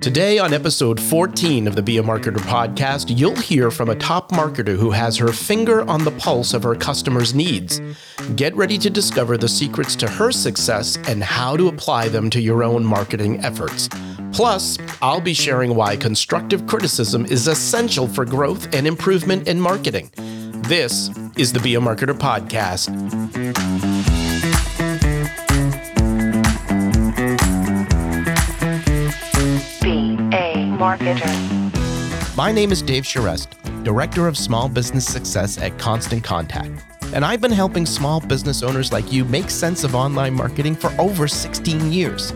Today, 0.00 0.38
on 0.38 0.54
episode 0.54 0.98
14 0.98 1.68
of 1.68 1.74
the 1.76 1.82
Be 1.82 1.98
a 1.98 2.02
Marketer 2.02 2.38
podcast, 2.38 3.18
you'll 3.18 3.36
hear 3.36 3.70
from 3.70 3.90
a 3.90 3.94
top 3.94 4.32
marketer 4.32 4.74
who 4.74 4.90
has 4.92 5.18
her 5.18 5.28
finger 5.28 5.82
on 5.82 6.04
the 6.04 6.10
pulse 6.12 6.54
of 6.54 6.62
her 6.62 6.74
customers' 6.74 7.34
needs. 7.34 7.82
Get 8.34 8.56
ready 8.56 8.78
to 8.78 8.88
discover 8.88 9.36
the 9.36 9.46
secrets 9.46 9.94
to 9.96 10.08
her 10.08 10.32
success 10.32 10.96
and 11.06 11.22
how 11.22 11.54
to 11.54 11.68
apply 11.68 12.08
them 12.08 12.30
to 12.30 12.40
your 12.40 12.64
own 12.64 12.82
marketing 12.82 13.44
efforts. 13.44 13.90
Plus, 14.32 14.78
I'll 15.02 15.20
be 15.20 15.34
sharing 15.34 15.74
why 15.74 15.96
constructive 15.96 16.66
criticism 16.66 17.26
is 17.26 17.46
essential 17.46 18.08
for 18.08 18.24
growth 18.24 18.74
and 18.74 18.86
improvement 18.86 19.48
in 19.48 19.60
marketing. 19.60 20.10
This 20.62 21.10
is 21.36 21.52
the 21.52 21.60
Be 21.60 21.74
a 21.74 21.80
Marketer 21.80 22.14
podcast. 22.14 22.88
Marketer. 30.90 32.36
My 32.36 32.50
name 32.50 32.72
is 32.72 32.82
Dave 32.82 33.04
Charest, 33.04 33.48
Director 33.84 34.26
of 34.26 34.36
Small 34.36 34.68
Business 34.68 35.06
Success 35.06 35.58
at 35.58 35.78
Constant 35.78 36.24
Contact. 36.24 36.70
And 37.12 37.24
I've 37.24 37.40
been 37.40 37.52
helping 37.52 37.86
small 37.86 38.20
business 38.20 38.62
owners 38.62 38.92
like 38.92 39.12
you 39.12 39.24
make 39.24 39.50
sense 39.50 39.84
of 39.84 39.94
online 39.94 40.34
marketing 40.34 40.74
for 40.74 40.92
over 40.98 41.28
16 41.28 41.92
years. 41.92 42.32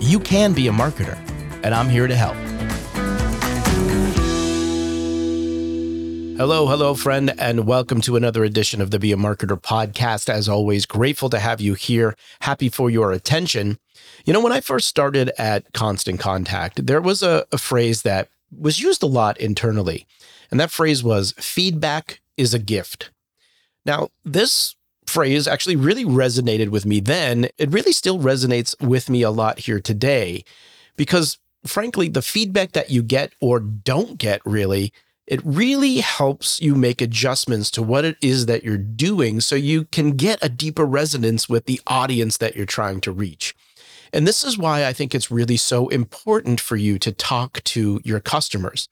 You 0.00 0.20
can 0.20 0.52
be 0.52 0.68
a 0.68 0.72
marketer, 0.72 1.16
and 1.62 1.74
I'm 1.74 1.88
here 1.88 2.06
to 2.06 2.14
help. 2.14 2.36
Hello, 6.36 6.66
hello, 6.66 6.94
friend, 6.94 7.32
and 7.38 7.66
welcome 7.66 8.02
to 8.02 8.14
another 8.14 8.44
edition 8.44 8.82
of 8.82 8.90
the 8.90 8.98
Be 8.98 9.10
a 9.10 9.16
Marketer 9.16 9.58
podcast. 9.58 10.28
As 10.28 10.50
always, 10.50 10.84
grateful 10.84 11.30
to 11.30 11.38
have 11.38 11.62
you 11.62 11.72
here. 11.72 12.14
Happy 12.40 12.68
for 12.68 12.90
your 12.90 13.10
attention. 13.10 13.78
You 14.26 14.34
know, 14.34 14.42
when 14.42 14.52
I 14.52 14.60
first 14.60 14.86
started 14.86 15.32
at 15.38 15.72
Constant 15.72 16.20
Contact, 16.20 16.84
there 16.84 17.00
was 17.00 17.22
a, 17.22 17.46
a 17.52 17.56
phrase 17.56 18.02
that 18.02 18.28
was 18.54 18.80
used 18.80 19.02
a 19.02 19.06
lot 19.06 19.40
internally. 19.40 20.06
And 20.50 20.60
that 20.60 20.70
phrase 20.70 21.02
was 21.02 21.32
feedback 21.38 22.20
is 22.36 22.52
a 22.52 22.58
gift. 22.58 23.10
Now, 23.86 24.10
this 24.22 24.76
phrase 25.06 25.48
actually 25.48 25.76
really 25.76 26.04
resonated 26.04 26.68
with 26.68 26.84
me 26.84 27.00
then. 27.00 27.48
It 27.56 27.72
really 27.72 27.92
still 27.92 28.18
resonates 28.18 28.78
with 28.78 29.08
me 29.08 29.22
a 29.22 29.30
lot 29.30 29.60
here 29.60 29.80
today 29.80 30.44
because, 30.96 31.38
frankly, 31.64 32.10
the 32.10 32.20
feedback 32.20 32.72
that 32.72 32.90
you 32.90 33.02
get 33.02 33.32
or 33.40 33.58
don't 33.58 34.18
get 34.18 34.42
really, 34.44 34.92
it 35.26 35.40
really 35.44 35.96
helps 35.98 36.60
you 36.60 36.74
make 36.74 37.00
adjustments 37.00 37.70
to 37.72 37.82
what 37.82 38.04
it 38.04 38.16
is 38.22 38.46
that 38.46 38.62
you're 38.62 38.78
doing 38.78 39.40
so 39.40 39.56
you 39.56 39.84
can 39.86 40.12
get 40.12 40.38
a 40.42 40.48
deeper 40.48 40.84
resonance 40.84 41.48
with 41.48 41.66
the 41.66 41.80
audience 41.86 42.36
that 42.36 42.54
you're 42.54 42.66
trying 42.66 43.00
to 43.00 43.12
reach. 43.12 43.54
And 44.12 44.26
this 44.26 44.44
is 44.44 44.56
why 44.56 44.86
I 44.86 44.92
think 44.92 45.14
it's 45.14 45.30
really 45.30 45.56
so 45.56 45.88
important 45.88 46.60
for 46.60 46.76
you 46.76 46.98
to 47.00 47.12
talk 47.12 47.62
to 47.64 48.00
your 48.04 48.20
customers. 48.20 48.88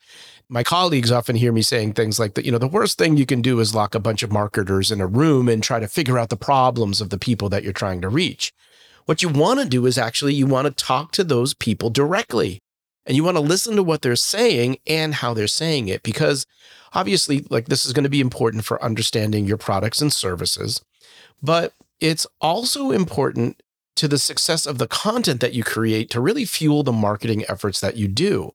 My 0.49 0.63
colleagues 0.63 1.13
often 1.13 1.37
hear 1.37 1.53
me 1.53 1.63
saying 1.63 1.93
things 1.93 2.19
like 2.19 2.35
that, 2.35 2.45
you 2.45 2.53
know, 2.53 2.59
the 2.59 2.69
worst 2.69 2.99
thing 2.99 3.17
you 3.17 3.25
can 3.25 3.41
do 3.41 3.61
is 3.61 3.75
lock 3.75 3.95
a 3.95 4.01
bunch 4.01 4.23
of 4.23 4.33
marketers 4.33 4.91
in 4.91 5.01
a 5.01 5.07
room 5.07 5.49
and 5.49 5.63
try 5.63 5.79
to 5.79 5.89
figure 5.89 6.19
out 6.19 6.29
the 6.29 6.37
problems 6.37 7.01
of 7.01 7.11
the 7.11 7.19
people 7.19 7.49
that 7.49 7.63
you're 7.63 7.73
trying 7.73 8.01
to 8.03 8.09
reach. 8.09 8.53
What 9.07 9.23
you 9.23 9.29
want 9.29 9.61
to 9.61 9.67
do 9.67 9.87
is 9.87 9.99
actually 9.99 10.35
you 10.35 10.47
want 10.47 10.67
to 10.67 10.85
talk 10.85 11.13
to 11.13 11.25
those 11.25 11.55
people 11.55 11.91
directly. 11.91 12.61
And 13.07 13.17
you 13.17 13.25
want 13.25 13.37
to 13.37 13.43
listen 13.43 13.77
to 13.77 13.83
what 13.83 14.03
they're 14.03 14.17
saying 14.17 14.79
and 14.87 15.15
how 15.15 15.35
they're 15.35 15.47
saying 15.47 15.89
it 15.89 16.03
because 16.03 16.47
obviously 16.95 17.45
like 17.51 17.67
this 17.67 17.85
is 17.85 17.93
going 17.93 18.05
to 18.05 18.11
be 18.11 18.21
important 18.21 18.65
for 18.65 18.83
understanding 18.83 19.47
your 19.47 19.59
products 19.59 20.01
and 20.01 20.13
services. 20.13 20.83
But 21.43 21.75
it's 22.01 22.27
also 22.41 22.91
important 22.91 23.63
to 23.97 24.09
the 24.09 24.19
success 24.19 24.67
of 24.67 24.79
the 24.79 24.89
content 24.89 25.41
that 25.41 25.53
you 25.53 25.63
create 25.63 26.11
to 26.11 26.21
really 26.21 26.45
fuel 26.45 26.83
the 26.83 26.93
marketing 26.93 27.45
efforts 27.49 27.81
that 27.81 27.97
you 27.97 28.09
do. 28.09 28.53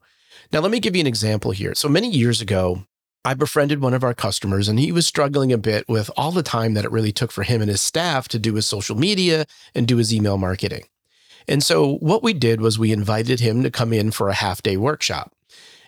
Now, 0.51 0.59
let 0.59 0.71
me 0.71 0.79
give 0.79 0.95
you 0.95 1.01
an 1.01 1.07
example 1.07 1.51
here. 1.51 1.75
So 1.75 1.87
many 1.87 2.09
years 2.09 2.41
ago, 2.41 2.83
I 3.23 3.33
befriended 3.33 3.81
one 3.81 3.93
of 3.93 4.03
our 4.03 4.13
customers 4.13 4.67
and 4.67 4.79
he 4.79 4.91
was 4.91 5.05
struggling 5.05 5.53
a 5.53 5.57
bit 5.57 5.87
with 5.87 6.09
all 6.17 6.31
the 6.31 6.43
time 6.43 6.73
that 6.73 6.85
it 6.85 6.91
really 6.91 7.11
took 7.11 7.31
for 7.31 7.43
him 7.43 7.61
and 7.61 7.69
his 7.69 7.81
staff 7.81 8.27
to 8.29 8.39
do 8.39 8.55
his 8.55 8.65
social 8.65 8.97
media 8.97 9.45
and 9.75 9.87
do 9.87 9.97
his 9.97 10.13
email 10.13 10.37
marketing. 10.37 10.85
And 11.49 11.63
so 11.63 11.95
what 11.95 12.21
we 12.21 12.33
did 12.33 12.61
was 12.61 12.77
we 12.77 12.93
invited 12.93 13.39
him 13.39 13.63
to 13.63 13.71
come 13.71 13.91
in 13.91 14.11
for 14.11 14.29
a 14.29 14.35
half 14.35 14.61
day 14.61 14.77
workshop. 14.77 15.33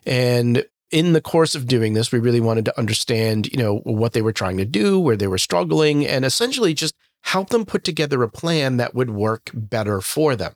And 0.07 0.65
in 0.89 1.13
the 1.13 1.21
course 1.21 1.53
of 1.53 1.67
doing 1.67 1.93
this, 1.93 2.11
we 2.11 2.17
really 2.17 2.41
wanted 2.41 2.65
to 2.65 2.79
understand, 2.79 3.45
you 3.45 3.59
know, 3.59 3.77
what 3.83 4.13
they 4.13 4.23
were 4.23 4.33
trying 4.33 4.57
to 4.57 4.65
do, 4.65 4.99
where 4.99 5.15
they 5.15 5.27
were 5.27 5.37
struggling, 5.37 6.05
and 6.05 6.25
essentially 6.25 6.73
just 6.73 6.95
help 7.21 7.49
them 7.49 7.63
put 7.63 7.83
together 7.83 8.23
a 8.23 8.29
plan 8.29 8.77
that 8.77 8.95
would 8.95 9.11
work 9.11 9.51
better 9.53 10.01
for 10.01 10.35
them. 10.35 10.53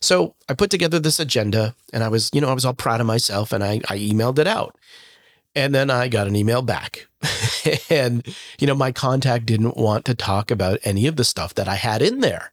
So 0.00 0.34
I 0.48 0.54
put 0.54 0.70
together 0.70 0.98
this 0.98 1.20
agenda 1.20 1.74
and 1.92 2.02
I 2.02 2.08
was, 2.08 2.30
you 2.32 2.40
know, 2.40 2.48
I 2.48 2.54
was 2.54 2.64
all 2.64 2.72
proud 2.72 3.02
of 3.02 3.06
myself 3.06 3.52
and 3.52 3.62
I, 3.62 3.82
I 3.90 3.98
emailed 3.98 4.38
it 4.38 4.46
out. 4.46 4.74
And 5.54 5.74
then 5.74 5.90
I 5.90 6.08
got 6.08 6.26
an 6.26 6.36
email 6.36 6.62
back. 6.62 7.08
and, 7.90 8.26
you 8.58 8.66
know, 8.66 8.74
my 8.74 8.90
contact 8.90 9.44
didn't 9.44 9.76
want 9.76 10.06
to 10.06 10.14
talk 10.14 10.50
about 10.50 10.78
any 10.82 11.06
of 11.06 11.16
the 11.16 11.24
stuff 11.24 11.52
that 11.54 11.68
I 11.68 11.74
had 11.74 12.00
in 12.00 12.20
there. 12.20 12.52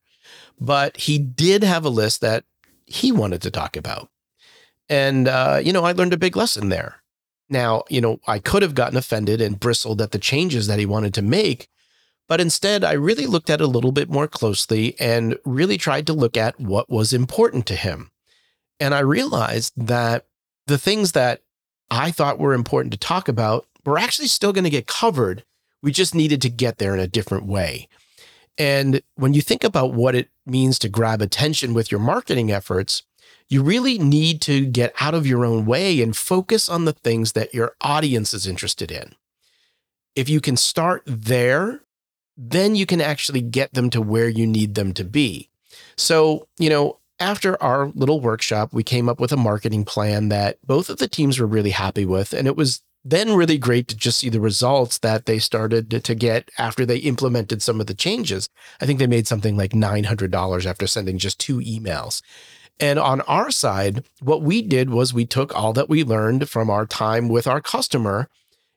But 0.59 0.97
he 0.97 1.18
did 1.18 1.64
have 1.64 1.86
a 1.86 1.90
list 1.90 2.22
that 2.22 2.46
he 2.86 3.12
wanted 3.12 3.41
to 3.41 3.52
talk 3.52 3.75
about. 3.75 4.09
And, 4.90 5.28
uh, 5.28 5.59
you 5.64 5.74
know, 5.74 5.84
I 5.84 5.94
learned 5.94 6.14
a 6.14 6.18
big 6.18 6.36
lesson 6.36 6.69
there. 6.69 7.03
Now, 7.50 7.84
you 7.90 8.02
know, 8.02 8.19
I 8.28 8.40
could 8.40 8.62
have 8.62 8.75
gotten 8.75 8.97
offended 8.97 9.42
and 9.42 9.59
bristled 9.59 10.02
at 10.02 10.12
the 10.12 10.19
changes 10.19 10.68
that 10.68 10.80
he 10.80 10.86
wanted 10.86 11.13
to 11.16 11.22
make, 11.22 11.69
but 12.28 12.40
instead, 12.40 12.84
I 12.84 12.94
really 12.94 13.25
looked 13.25 13.50
at 13.50 13.59
it 13.62 13.63
a 13.63 13.68
little 13.68 13.92
bit 13.92 14.09
more 14.09 14.28
closely 14.28 14.96
and 15.00 15.38
really 15.46 15.78
tried 15.78 16.08
to 16.08 16.13
look 16.13 16.38
at 16.38 16.59
what 16.59 16.90
was 16.90 17.13
important 17.13 17.66
to 17.68 17.75
him. 17.75 18.12
And 18.80 18.96
I 18.96 19.00
realized 19.00 19.74
that 19.75 20.25
the 20.68 20.78
things 20.78 21.12
that 21.12 21.42
I 21.92 22.12
thought 22.12 22.40
were 22.40 22.53
important 22.53 22.92
to 22.94 22.97
talk 22.97 23.28
about 23.28 23.68
were 23.86 24.00
actually 24.00 24.30
still 24.30 24.53
going 24.53 24.63
to 24.63 24.69
get 24.69 24.88
covered. 24.88 25.44
We 25.81 25.92
just 25.92 26.16
needed 26.16 26.42
to 26.44 26.50
get 26.50 26.78
there 26.78 26.94
in 26.94 27.00
a 27.00 27.08
different 27.08 27.46
way. 27.46 27.90
And 28.58 29.02
when 29.16 29.34
you 29.34 29.42
think 29.42 29.63
about 29.63 29.94
what 29.94 30.16
it 30.16 30.30
means 30.46 30.80
to 30.80 30.90
grab 30.90 31.22
attention 31.22 31.74
with 31.74 31.92
your 31.92 32.00
marketing 32.00 32.52
efforts, 32.52 33.04
you 33.50 33.62
really 33.62 33.98
need 33.98 34.42
to 34.42 34.66
get 34.66 34.94
out 35.00 35.14
of 35.14 35.28
your 35.28 35.46
own 35.46 35.66
way 35.66 36.02
and 36.02 36.16
focus 36.16 36.70
on 36.70 36.86
the 36.86 36.94
things 36.94 37.34
that 37.34 37.54
your 37.54 37.76
audience 37.81 38.34
is 38.34 38.48
interested 38.48 38.92
in. 38.92 39.16
If 40.16 40.30
you 40.30 40.42
can 40.42 40.58
start 40.58 41.04
there, 41.06 41.81
then 42.36 42.76
you 42.76 42.86
can 42.86 43.02
actually 43.02 43.42
get 43.42 43.74
them 43.74 43.90
to 43.92 44.02
where 44.02 44.30
you 44.30 44.48
need 44.48 44.76
them 44.76 44.94
to 44.94 45.04
be. 45.04 45.50
So, 45.96 46.48
you 46.58 46.70
know, 46.70 47.00
after 47.20 47.62
our 47.62 47.88
little 47.96 48.20
workshop, 48.20 48.74
we 48.74 48.84
came 48.84 49.08
up 49.08 49.20
with 49.20 49.31
a 49.31 49.38
marketing 49.38 49.86
plan 49.86 50.30
that 50.30 50.58
both 50.66 50.90
of 50.90 50.98
the 50.98 51.08
teams 51.08 51.40
were 51.40 51.48
really 51.48 51.70
happy 51.70 52.06
with. 52.06 52.34
And 52.34 52.48
it 52.48 52.56
was 52.56 52.81
then 53.06 53.36
really 53.36 53.58
great 53.58 53.88
to 53.90 53.97
just 53.97 54.19
see 54.19 54.30
the 54.30 54.40
results 54.40 54.97
that 55.00 55.25
they 55.25 55.40
started 55.40 56.03
to 56.03 56.16
get 56.16 56.50
after 56.58 56.86
they 56.86 56.97
implemented 56.97 57.62
some 57.62 57.81
of 57.81 57.88
the 57.88 57.94
changes. 57.94 58.47
I 58.80 58.86
think 58.86 59.00
they 59.00 59.08
made 59.08 59.28
something 59.28 59.58
like 59.58 59.72
$900 59.72 60.66
after 60.66 60.88
sending 60.88 61.18
just 61.18 61.40
two 61.40 61.58
emails. 61.59 62.22
And 62.80 62.97
on 62.97 63.22
our 63.22 63.52
side, 63.52 64.06
what 64.22 64.42
we 64.42 64.62
did 64.62 64.90
was 64.90 65.13
we 65.13 65.25
took 65.25 65.53
all 65.53 65.74
that 65.74 65.90
we 65.90 66.03
learned 66.03 66.50
from 66.50 66.69
our 66.69 66.86
time 66.86 67.30
with 67.30 67.46
our 67.46 67.62
customer 67.62 68.30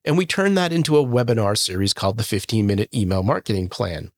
and 0.04 0.16
we 0.16 0.26
turned 0.26 0.56
that 0.56 0.72
into 0.72 0.97
a 0.97 1.04
webinar 1.04 1.59
series 1.59 1.92
called 1.92 2.16
the 2.16 2.22
15 2.22 2.66
minute 2.66 2.94
email 2.94 3.22
marketing 3.22 3.69
plan. 3.69 4.12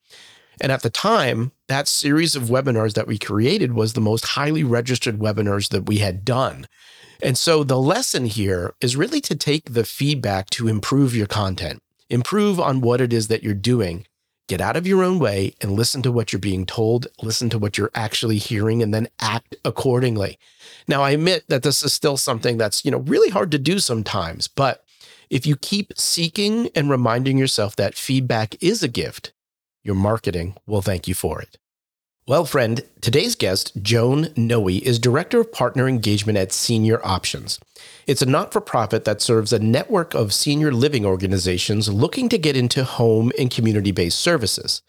And 0.61 0.73
at 0.73 0.83
the 0.83 0.91
time, 0.91 1.53
that 1.69 1.89
series 1.89 2.35
of 2.35 2.45
webinars 2.45 2.95
that 2.95 3.07
we 3.07 3.17
created 3.17 3.73
was 3.73 3.93
the 3.93 4.01
most 4.01 4.27
highly 4.27 4.65
registered 4.65 5.19
webinars 5.19 5.71
that 5.71 5.87
we 5.87 5.99
had 5.99 6.25
done. 6.25 6.67
And 7.23 7.37
so 7.37 7.65
the 7.65 7.81
lesson 7.81 8.27
here 8.27 8.75
is 8.81 8.97
really 8.97 9.21
to 9.23 9.35
take 9.35 9.73
the 9.73 9.85
feedback 9.85 10.51
to 10.51 10.69
improve 10.69 11.17
your 11.17 11.27
content, 11.27 11.83
improve 12.09 12.61
on 12.61 12.81
what 12.81 13.01
it 13.01 13.13
is 13.13 13.29
that 13.29 13.43
you're 13.43 13.55
doing. 13.55 14.07
Get 14.49 14.61
out 14.61 14.77
of 14.77 14.87
your 14.87 15.03
own 15.03 15.19
way 15.19 15.55
and 15.61 15.73
listen 15.73 16.01
to 16.03 16.13
what 16.13 16.33
you're 16.33 16.41
being 16.41 16.65
told, 16.65 17.09
listen 17.21 17.51
to 17.51 17.59
what 17.59 17.77
you're 17.77 17.91
actually 17.95 18.39
hearing, 18.39 18.83
and 18.83 18.95
then 18.95 19.09
act 19.21 19.57
accordingly. 19.65 20.39
Now, 20.87 21.03
I 21.03 21.11
admit 21.11 21.45
that 21.49 21.63
this 21.63 21.83
is 21.83 21.93
still 21.93 22.17
something 22.17 22.57
that's, 22.57 22.85
you 22.85 22.91
know, 22.91 22.99
really 22.99 23.29
hard 23.29 23.51
to 23.51 23.59
do 23.59 23.79
sometimes, 23.79 24.49
but 24.49 24.85
if 25.29 25.45
you 25.47 25.57
keep 25.57 25.93
seeking 25.99 26.71
and 26.75 26.89
reminding 26.89 27.37
yourself 27.37 27.77
that 27.77 27.95
feedback 27.95 28.55
is 28.63 28.83
a 28.83 28.89
gift, 28.89 29.33
your 29.83 29.97
marketing 29.97 30.55
will 30.67 30.83
thank 30.83 31.07
you 31.07 31.15
for 31.15 31.43
it. 31.43 31.59
Well, 32.29 32.45
friend, 32.45 32.83
today's 33.01 33.35
guest, 33.35 33.73
Joan 33.81 34.35
Noe, 34.37 34.69
is 34.69 34.99
Director 34.99 35.41
of 35.41 35.51
Partner 35.51 35.89
Engagement 35.89 36.37
at 36.37 36.53
Senior 36.53 37.01
Options. 37.03 37.59
It's 38.07 38.21
a 38.21 38.27
not 38.27 38.53
for 38.53 38.61
profit 38.61 39.07
that 39.07 39.23
serves 39.23 39.51
a 39.51 39.59
network 39.59 40.13
of 40.13 40.35
senior 40.35 40.71
living 40.71 41.07
organizations 41.07 41.89
looking 41.89 42.29
to 42.29 42.37
get 42.37 42.55
into 42.55 42.85
home 42.85 43.33
and 43.39 43.51
community 43.51 43.93
based 43.93 44.21
services. 44.21 44.83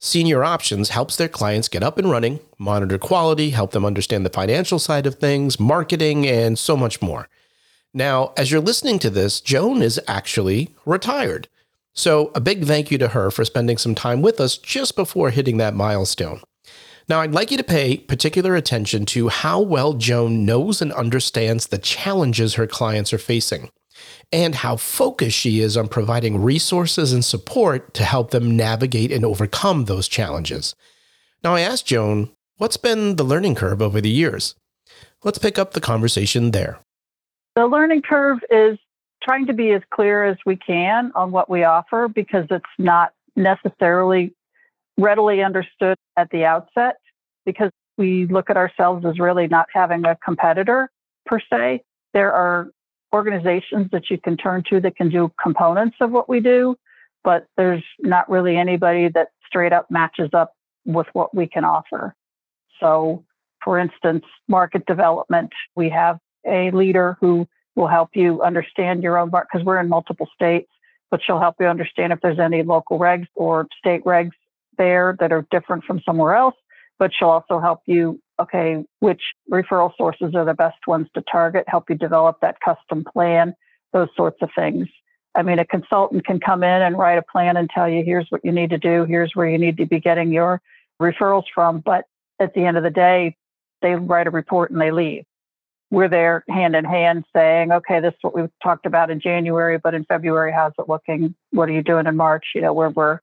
Senior 0.00 0.42
Options 0.42 0.88
helps 0.88 1.14
their 1.14 1.28
clients 1.28 1.68
get 1.68 1.84
up 1.84 1.96
and 1.96 2.10
running, 2.10 2.40
monitor 2.58 2.98
quality, 2.98 3.50
help 3.50 3.70
them 3.70 3.84
understand 3.84 4.26
the 4.26 4.30
financial 4.30 4.80
side 4.80 5.06
of 5.06 5.14
things, 5.14 5.60
marketing, 5.60 6.26
and 6.26 6.58
so 6.58 6.76
much 6.76 7.00
more. 7.00 7.28
Now, 7.94 8.32
as 8.36 8.50
you're 8.50 8.60
listening 8.60 8.98
to 8.98 9.10
this, 9.10 9.40
Joan 9.40 9.80
is 9.80 10.00
actually 10.08 10.74
retired. 10.84 11.46
So, 11.92 12.32
a 12.34 12.40
big 12.40 12.64
thank 12.64 12.90
you 12.90 12.98
to 12.98 13.08
her 13.08 13.30
for 13.30 13.44
spending 13.44 13.78
some 13.78 13.94
time 13.94 14.22
with 14.22 14.40
us 14.40 14.58
just 14.58 14.96
before 14.96 15.30
hitting 15.30 15.58
that 15.58 15.74
milestone. 15.74 16.40
Now, 17.10 17.22
I'd 17.22 17.32
like 17.32 17.50
you 17.50 17.56
to 17.56 17.64
pay 17.64 17.96
particular 17.96 18.54
attention 18.54 19.04
to 19.06 19.30
how 19.30 19.60
well 19.60 19.94
Joan 19.94 20.44
knows 20.46 20.80
and 20.80 20.92
understands 20.92 21.66
the 21.66 21.76
challenges 21.76 22.54
her 22.54 22.68
clients 22.68 23.12
are 23.12 23.18
facing 23.18 23.70
and 24.30 24.54
how 24.54 24.76
focused 24.76 25.36
she 25.36 25.58
is 25.58 25.76
on 25.76 25.88
providing 25.88 26.40
resources 26.40 27.12
and 27.12 27.24
support 27.24 27.94
to 27.94 28.04
help 28.04 28.30
them 28.30 28.56
navigate 28.56 29.10
and 29.10 29.24
overcome 29.24 29.86
those 29.86 30.06
challenges. 30.06 30.76
Now, 31.42 31.56
I 31.56 31.62
asked 31.62 31.84
Joan, 31.84 32.30
what's 32.58 32.76
been 32.76 33.16
the 33.16 33.24
learning 33.24 33.56
curve 33.56 33.82
over 33.82 34.00
the 34.00 34.08
years? 34.08 34.54
Let's 35.24 35.38
pick 35.38 35.58
up 35.58 35.72
the 35.72 35.80
conversation 35.80 36.52
there. 36.52 36.78
The 37.56 37.66
learning 37.66 38.02
curve 38.02 38.38
is 38.50 38.78
trying 39.20 39.46
to 39.46 39.52
be 39.52 39.72
as 39.72 39.82
clear 39.92 40.22
as 40.22 40.36
we 40.46 40.54
can 40.54 41.10
on 41.16 41.32
what 41.32 41.50
we 41.50 41.64
offer 41.64 42.06
because 42.06 42.46
it's 42.50 42.64
not 42.78 43.14
necessarily 43.34 44.32
readily 44.96 45.42
understood 45.42 45.96
at 46.16 46.30
the 46.30 46.44
outset 46.44 46.99
because 47.50 47.70
we 47.96 48.26
look 48.26 48.50
at 48.50 48.56
ourselves 48.56 49.04
as 49.04 49.18
really 49.18 49.46
not 49.46 49.66
having 49.72 50.04
a 50.04 50.16
competitor 50.24 50.90
per 51.26 51.38
se. 51.38 51.82
There 52.14 52.32
are 52.32 52.70
organizations 53.12 53.88
that 53.92 54.10
you 54.10 54.18
can 54.18 54.36
turn 54.36 54.62
to 54.70 54.80
that 54.80 54.96
can 54.96 55.10
do 55.10 55.32
components 55.42 55.96
of 56.00 56.10
what 56.10 56.28
we 56.28 56.40
do, 56.40 56.76
but 57.24 57.46
there's 57.56 57.82
not 57.98 58.28
really 58.30 58.56
anybody 58.56 59.08
that 59.08 59.28
straight 59.46 59.72
up 59.72 59.90
matches 59.90 60.30
up 60.32 60.54
with 60.84 61.06
what 61.12 61.34
we 61.34 61.46
can 61.46 61.64
offer. 61.64 62.14
So, 62.78 63.24
for 63.62 63.78
instance, 63.78 64.24
market 64.48 64.86
development, 64.86 65.50
we 65.76 65.90
have 65.90 66.18
a 66.46 66.70
leader 66.70 67.18
who 67.20 67.46
will 67.76 67.88
help 67.88 68.10
you 68.14 68.42
understand 68.42 69.02
your 69.02 69.18
own 69.18 69.30
market 69.30 69.48
because 69.52 69.66
we're 69.66 69.80
in 69.80 69.88
multiple 69.88 70.28
states, 70.34 70.70
but 71.10 71.20
she'll 71.22 71.40
help 71.40 71.56
you 71.60 71.66
understand 71.66 72.12
if 72.12 72.20
there's 72.22 72.38
any 72.38 72.62
local 72.62 72.98
regs 72.98 73.26
or 73.34 73.66
state 73.78 74.02
regs 74.04 74.32
there 74.78 75.16
that 75.20 75.32
are 75.32 75.46
different 75.50 75.84
from 75.84 76.00
somewhere 76.06 76.34
else. 76.34 76.54
But 77.00 77.10
she'll 77.12 77.30
also 77.30 77.58
help 77.58 77.80
you, 77.86 78.20
okay, 78.38 78.84
which 79.00 79.22
referral 79.50 79.90
sources 79.96 80.34
are 80.36 80.44
the 80.44 80.54
best 80.54 80.86
ones 80.86 81.08
to 81.14 81.22
target, 81.22 81.64
help 81.66 81.90
you 81.90 81.96
develop 81.96 82.38
that 82.42 82.60
custom 82.60 83.04
plan, 83.12 83.54
those 83.92 84.08
sorts 84.14 84.36
of 84.42 84.50
things. 84.54 84.86
I 85.34 85.42
mean, 85.42 85.58
a 85.58 85.64
consultant 85.64 86.26
can 86.26 86.38
come 86.38 86.62
in 86.62 86.82
and 86.82 86.98
write 86.98 87.18
a 87.18 87.22
plan 87.22 87.56
and 87.56 87.70
tell 87.70 87.88
you, 87.88 88.04
here's 88.04 88.26
what 88.28 88.44
you 88.44 88.52
need 88.52 88.70
to 88.70 88.78
do, 88.78 89.04
here's 89.04 89.32
where 89.34 89.48
you 89.48 89.58
need 89.58 89.78
to 89.78 89.86
be 89.86 89.98
getting 89.98 90.30
your 90.30 90.60
referrals 91.00 91.44
from. 91.54 91.80
But 91.80 92.04
at 92.38 92.54
the 92.54 92.64
end 92.64 92.76
of 92.76 92.82
the 92.82 92.90
day, 92.90 93.36
they 93.82 93.94
write 93.94 94.26
a 94.26 94.30
report 94.30 94.70
and 94.70 94.80
they 94.80 94.90
leave. 94.90 95.24
We're 95.90 96.08
there 96.08 96.44
hand 96.48 96.76
in 96.76 96.84
hand 96.84 97.24
saying, 97.34 97.72
okay, 97.72 98.00
this 98.00 98.12
is 98.12 98.18
what 98.20 98.34
we 98.34 98.42
talked 98.62 98.86
about 98.86 99.10
in 99.10 99.20
January, 99.20 99.78
but 99.78 99.94
in 99.94 100.04
February, 100.04 100.52
how's 100.52 100.72
it 100.78 100.88
looking? 100.88 101.34
What 101.50 101.68
are 101.68 101.72
you 101.72 101.82
doing 101.82 102.06
in 102.06 102.16
March? 102.16 102.44
You 102.54 102.60
know, 102.60 102.72
where 102.72 102.90
we're 102.90 103.20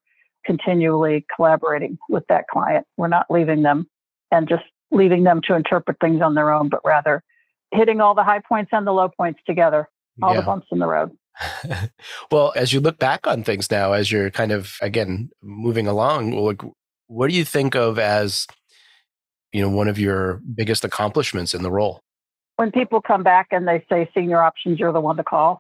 continually 0.48 1.26
collaborating 1.36 2.00
with 2.10 2.24
that 2.30 2.46
client. 2.52 2.88
We're 2.98 3.08
not 3.08 3.28
leaving 3.30 3.62
them 3.62 3.88
and 4.32 4.50
just 4.50 4.64
leaving 4.90 5.24
them 5.24 5.42
to 5.48 5.54
interpret 5.54 5.98
things 6.02 6.22
on 6.22 6.34
their 6.34 6.52
own, 6.52 6.70
but 6.70 6.80
rather 6.84 7.22
hitting 7.72 8.02
all 8.02 8.16
the 8.16 8.24
high 8.24 8.42
points 8.48 8.70
and 8.74 8.88
the 8.88 8.92
low 8.92 9.10
points 9.10 9.42
together, 9.46 9.88
all 10.24 10.34
yeah. 10.34 10.40
the 10.40 10.46
bumps 10.46 10.68
in 10.72 10.80
the 10.80 10.88
road. 10.88 11.12
well, 12.32 12.54
as 12.56 12.74
you 12.74 12.80
look 12.80 12.98
back 12.98 13.28
on 13.28 13.44
things 13.44 13.70
now, 13.70 13.92
as 13.92 14.12
you're 14.12 14.32
kind 14.32 14.52
of 14.52 14.74
again 14.82 15.30
moving 15.44 15.86
along, 15.86 16.32
like 16.32 16.62
what 17.08 17.30
do 17.30 17.36
you 17.36 17.46
think 17.46 17.76
of 17.76 18.00
as 18.00 18.48
you 19.52 19.62
know 19.62 19.70
one 19.70 19.88
of 19.88 19.98
your 19.98 20.42
biggest 20.56 20.84
accomplishments 20.84 21.54
in 21.54 21.64
the 21.64 21.72
role 21.72 22.02
when 22.58 22.72
people 22.72 23.02
come 23.02 23.24
back 23.24 23.48
and 23.52 23.68
they 23.68 23.84
say 23.90 24.10
senior 24.14 24.42
options 24.42 24.80
you're 24.80 24.92
the 24.92 25.02
one 25.02 25.18
to 25.18 25.24
call 25.24 25.60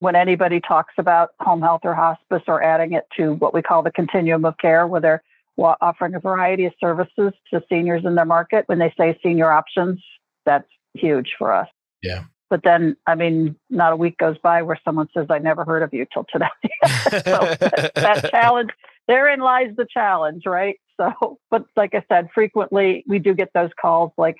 when 0.00 0.16
anybody 0.16 0.60
talks 0.60 0.94
about 0.98 1.30
home 1.40 1.62
health 1.62 1.82
or 1.84 1.94
hospice 1.94 2.42
or 2.46 2.62
adding 2.62 2.92
it 2.92 3.04
to 3.16 3.34
what 3.34 3.54
we 3.54 3.62
call 3.62 3.82
the 3.82 3.90
continuum 3.90 4.44
of 4.44 4.56
care 4.58 4.86
where 4.86 5.00
they're 5.00 5.22
offering 5.56 6.14
a 6.14 6.20
variety 6.20 6.64
of 6.64 6.72
services 6.80 7.32
to 7.52 7.62
seniors 7.68 8.04
in 8.04 8.14
their 8.14 8.24
market 8.24 8.64
when 8.66 8.78
they 8.78 8.92
say 8.98 9.18
senior 9.22 9.50
options 9.50 10.02
that's 10.44 10.68
huge 10.94 11.32
for 11.38 11.52
us. 11.52 11.68
Yeah. 12.02 12.24
But 12.50 12.62
then 12.62 12.96
i 13.06 13.14
mean 13.14 13.56
not 13.70 13.92
a 13.92 13.96
week 13.96 14.18
goes 14.18 14.36
by 14.38 14.62
where 14.62 14.78
someone 14.84 15.08
says 15.14 15.26
i 15.30 15.38
never 15.38 15.64
heard 15.64 15.82
of 15.82 15.92
you 15.92 16.06
till 16.12 16.26
today. 16.30 16.46
So 17.10 17.38
that, 17.60 17.92
that 17.94 18.30
challenge 18.30 18.70
therein 19.08 19.40
lies 19.40 19.74
the 19.76 19.86
challenge, 19.92 20.44
right? 20.46 20.78
So, 20.96 21.38
but 21.50 21.66
like 21.76 21.94
I 21.94 22.04
said, 22.08 22.28
frequently 22.34 23.04
we 23.06 23.18
do 23.18 23.34
get 23.34 23.50
those 23.54 23.70
calls 23.80 24.12
like, 24.16 24.36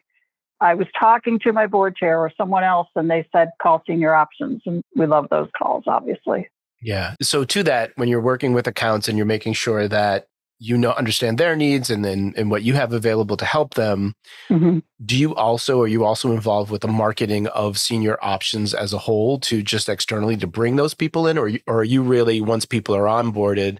I 0.64 0.72
was 0.72 0.86
talking 0.98 1.38
to 1.40 1.52
my 1.52 1.66
board 1.66 1.94
chair 1.94 2.18
or 2.18 2.32
someone 2.38 2.64
else 2.64 2.88
and 2.96 3.10
they 3.10 3.28
said 3.32 3.50
call 3.60 3.82
senior 3.86 4.14
options. 4.14 4.62
And 4.64 4.82
we 4.96 5.04
love 5.04 5.26
those 5.30 5.48
calls, 5.56 5.84
obviously. 5.86 6.48
Yeah. 6.80 7.14
So 7.20 7.44
to 7.44 7.62
that, 7.64 7.92
when 7.96 8.08
you're 8.08 8.20
working 8.20 8.54
with 8.54 8.66
accounts 8.66 9.06
and 9.06 9.18
you're 9.18 9.26
making 9.26 9.52
sure 9.52 9.86
that 9.88 10.26
you 10.60 10.78
know 10.78 10.92
understand 10.92 11.36
their 11.36 11.54
needs 11.54 11.90
and 11.90 12.02
then 12.04 12.32
and 12.36 12.50
what 12.50 12.62
you 12.62 12.74
have 12.74 12.94
available 12.94 13.36
to 13.36 13.44
help 13.44 13.74
them, 13.74 14.14
mm-hmm. 14.48 14.78
do 15.04 15.16
you 15.16 15.34
also 15.34 15.82
are 15.82 15.86
you 15.86 16.04
also 16.04 16.32
involved 16.32 16.70
with 16.70 16.80
the 16.80 16.88
marketing 16.88 17.46
of 17.48 17.76
senior 17.76 18.16
options 18.22 18.72
as 18.72 18.94
a 18.94 18.98
whole 18.98 19.38
to 19.40 19.62
just 19.62 19.88
externally 19.88 20.36
to 20.36 20.46
bring 20.46 20.76
those 20.76 20.94
people 20.94 21.26
in, 21.26 21.36
or 21.36 21.50
or 21.66 21.80
are 21.80 21.84
you 21.84 22.02
really 22.02 22.40
once 22.40 22.64
people 22.64 22.94
are 22.94 23.04
onboarded, 23.04 23.78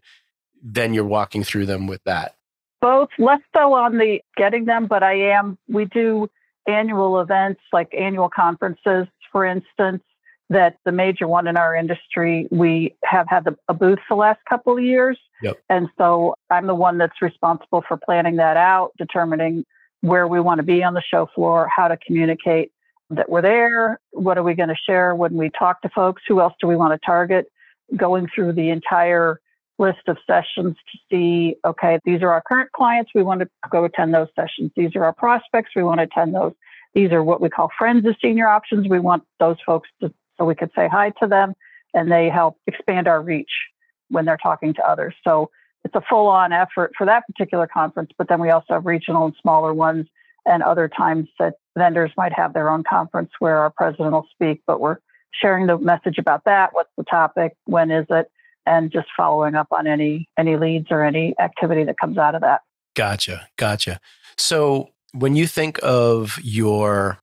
then 0.63 0.93
you're 0.93 1.05
walking 1.05 1.45
through 1.45 1.65
them 1.65 1.87
with 1.87 2.03
that? 2.05 2.35
Both, 2.81 3.09
less 3.19 3.41
so 3.57 3.73
on 3.73 3.97
the 3.97 4.21
getting 4.37 4.67
them, 4.67 4.87
but 4.87 5.03
I 5.03 5.31
am, 5.31 5.57
we 5.69 5.87
do 5.87 6.29
annual 6.67 7.21
events 7.21 7.61
like 7.73 7.93
annual 7.95 8.29
conferences, 8.29 9.07
for 9.31 9.45
instance, 9.45 10.03
that 10.51 10.77
the 10.85 10.93
major 10.93 11.27
one 11.27 11.47
in 11.47 11.57
our 11.57 11.75
industry, 11.75 12.47
we 12.51 12.95
have 13.05 13.27
had 13.29 13.45
the, 13.45 13.57
a 13.69 13.75
booth 13.75 13.99
the 14.09 14.15
last 14.15 14.41
couple 14.49 14.77
of 14.77 14.85
years. 14.85 15.19
Yep. 15.43 15.59
And 15.71 15.89
so 15.97 16.35
I'm 16.51 16.67
the 16.67 16.75
one 16.75 16.99
that's 16.99 17.21
responsible 17.23 17.83
for 17.87 17.97
planning 17.97 18.37
that 18.37 18.57
out, 18.57 18.93
determining 18.99 19.65
where 20.01 20.29
we 20.29 20.41
want 20.41 20.59
to 20.59 20.63
be 20.63 20.83
on 20.83 20.95
the 20.95 21.03
show 21.03 21.27
floor, 21.35 21.69
how 21.75 21.89
to 21.89 21.97
communicate 21.97 22.73
that 23.11 23.29
we're 23.29 23.43
there, 23.43 23.99
what 24.11 24.37
are 24.37 24.43
we 24.43 24.55
going 24.55 24.69
to 24.69 24.77
share 24.87 25.15
when 25.15 25.35
we 25.35 25.51
talk 25.51 25.81
to 25.83 25.89
folks, 25.89 26.23
who 26.29 26.41
else 26.41 26.55
do 26.61 26.67
we 26.67 26.77
want 26.77 26.93
to 26.93 27.07
target, 27.07 27.47
going 27.97 28.29
through 28.35 28.53
the 28.53 28.71
entire 28.71 29.41
list 29.79 30.07
of 30.07 30.17
sessions 30.27 30.77
to 30.93 30.99
see, 31.11 31.57
okay, 31.65 31.99
these 32.05 32.23
are 32.23 32.31
our 32.31 32.43
current 32.47 32.71
clients. 32.73 33.11
We 33.15 33.23
want 33.23 33.41
to 33.41 33.49
go 33.71 33.85
attend 33.85 34.15
those 34.15 34.29
sessions. 34.37 34.71
These 34.77 34.95
are 34.95 35.05
our 35.05 35.13
prospects. 35.13 35.71
We 35.75 35.83
want 35.83 35.99
to 35.99 36.05
attend 36.05 36.35
those. 36.35 36.53
These 36.95 37.11
are 37.11 37.25
what 37.25 37.41
we 37.41 37.49
call 37.49 37.71
friends 37.77 38.07
of 38.07 38.15
senior 38.23 38.47
options. 38.47 38.89
We 38.89 39.01
want 39.01 39.25
those 39.41 39.57
folks 39.67 39.89
to, 40.01 40.13
so 40.39 40.45
we 40.45 40.55
could 40.55 40.71
say 40.77 40.89
hi 40.89 41.11
to 41.21 41.27
them 41.27 41.55
and 41.93 42.11
they 42.11 42.29
help 42.29 42.57
expand 42.67 43.09
our 43.09 43.21
reach 43.23 43.51
when 44.09 44.25
they're 44.25 44.37
talking 44.37 44.75
to 44.75 44.89
others. 44.89 45.15
So 45.25 45.51
it's 45.85 45.95
a 45.95 46.03
full 46.09 46.27
on 46.27 46.53
effort 46.53 46.93
for 46.97 47.07
that 47.07 47.27
particular 47.27 47.67
conference, 47.67 48.11
but 48.17 48.29
then 48.29 48.41
we 48.41 48.51
also 48.51 48.75
have 48.75 48.87
regional 48.87 49.27
and 49.27 49.35
smaller 49.41 49.75
ones 49.75 50.07
and 50.47 50.63
other 50.63 50.89
times 50.89 51.29
that 51.39 51.55
vendors 51.77 52.11
might 52.17 52.33
have 52.33 52.53
their 52.53 52.69
own 52.71 52.85
conference 52.89 53.31
where 53.39 53.59
our 53.59 53.71
president 53.71 54.13
will 54.13 54.27
speak, 54.31 54.63
but 54.67 54.81
we're 54.81 54.99
sharing 55.33 55.67
the 55.67 55.79
message 55.79 56.19
about 56.19 56.45
that. 56.45 56.71
What's 56.73 56.91
the 56.97 57.05
topic? 57.05 57.55
When 57.65 57.91
is 57.91 58.07
it? 58.11 58.31
And 58.67 58.91
just 58.91 59.09
following 59.17 59.55
up 59.55 59.69
on 59.71 59.87
any 59.87 60.29
any 60.39 60.57
leads 60.57 60.87
or 60.91 61.05
any 61.05 61.35
activity 61.39 61.85
that 61.85 61.99
comes 61.99 62.19
out 62.19 62.35
of 62.35 62.41
that. 62.43 62.63
Gotcha, 62.95 63.49
gotcha. 63.57 64.01
So 64.37 64.91
when 65.13 65.37
you 65.37 65.47
think 65.47 65.79
of 65.83 66.39
your 66.43 67.19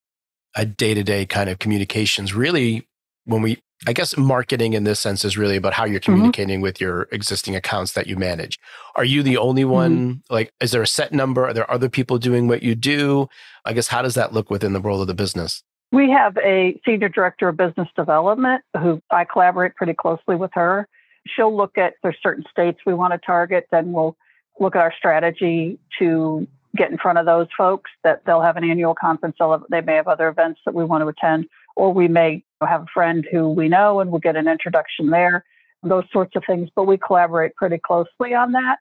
a 0.55 0.65
day 0.65 0.93
to 0.93 1.03
day 1.03 1.25
kind 1.25 1.49
of 1.49 1.59
communications, 1.59 2.33
really, 2.33 2.87
when 3.25 3.41
we 3.41 3.61
I 3.87 3.93
guess 3.93 4.15
marketing 4.15 4.73
in 4.73 4.83
this 4.83 4.99
sense 4.99 5.25
is 5.25 5.37
really 5.37 5.55
about 5.55 5.73
how 5.73 5.85
you're 5.85 5.99
mm-hmm. 5.99 6.13
communicating 6.13 6.57
mm-hmm. 6.57 6.63
with 6.63 6.79
your 6.79 7.07
existing 7.11 7.55
accounts 7.55 7.93
that 7.93 8.05
you 8.05 8.15
manage. 8.15 8.59
Are 8.95 9.03
you 9.03 9.23
the 9.23 9.37
only 9.37 9.63
mm-hmm. 9.63 9.71
one? 9.71 9.97
Mm-hmm. 9.97 10.33
Like, 10.33 10.53
is 10.61 10.71
there 10.71 10.83
a 10.83 10.87
set 10.87 11.11
number? 11.11 11.47
Are 11.47 11.53
there 11.53 11.69
other 11.69 11.89
people 11.89 12.19
doing 12.19 12.47
what 12.47 12.61
you 12.61 12.75
do? 12.75 13.27
I 13.65 13.73
guess, 13.73 13.87
how 13.87 14.03
does 14.03 14.13
that 14.13 14.33
look 14.33 14.51
within 14.51 14.73
the 14.73 14.81
world 14.81 15.01
of 15.01 15.07
the 15.07 15.15
business? 15.15 15.63
We 15.91 16.09
have 16.11 16.37
a 16.37 16.79
senior 16.85 17.09
director 17.09 17.49
of 17.49 17.57
business 17.57 17.87
development 17.95 18.63
who 18.79 19.01
I 19.11 19.25
collaborate 19.25 19.75
pretty 19.75 19.93
closely 19.93 20.35
with 20.35 20.51
her 20.53 20.87
she'll 21.27 21.55
look 21.55 21.77
at 21.77 21.93
there's 22.03 22.17
certain 22.21 22.43
states 22.49 22.79
we 22.85 22.93
want 22.93 23.13
to 23.13 23.19
target, 23.19 23.67
then 23.71 23.91
we'll 23.91 24.15
look 24.59 24.75
at 24.75 24.81
our 24.81 24.93
strategy 24.97 25.79
to 25.99 26.47
get 26.75 26.91
in 26.91 26.97
front 26.97 27.17
of 27.17 27.25
those 27.25 27.47
folks 27.57 27.91
that 28.03 28.23
they'll 28.25 28.41
have 28.41 28.57
an 28.57 28.63
annual 28.63 28.95
conference. 28.95 29.35
They 29.69 29.81
may 29.81 29.95
have 29.95 30.07
other 30.07 30.29
events 30.29 30.61
that 30.65 30.73
we 30.73 30.85
want 30.85 31.03
to 31.03 31.07
attend, 31.07 31.47
or 31.75 31.93
we 31.93 32.07
may 32.07 32.43
have 32.61 32.83
a 32.83 32.87
friend 32.93 33.27
who 33.29 33.49
we 33.49 33.67
know 33.67 33.99
and 33.99 34.11
we'll 34.11 34.19
get 34.19 34.35
an 34.35 34.47
introduction 34.47 35.09
there, 35.09 35.43
those 35.83 36.05
sorts 36.11 36.35
of 36.35 36.43
things. 36.45 36.69
But 36.75 36.83
we 36.83 36.97
collaborate 36.97 37.55
pretty 37.55 37.77
closely 37.77 38.33
on 38.33 38.53
that. 38.53 38.77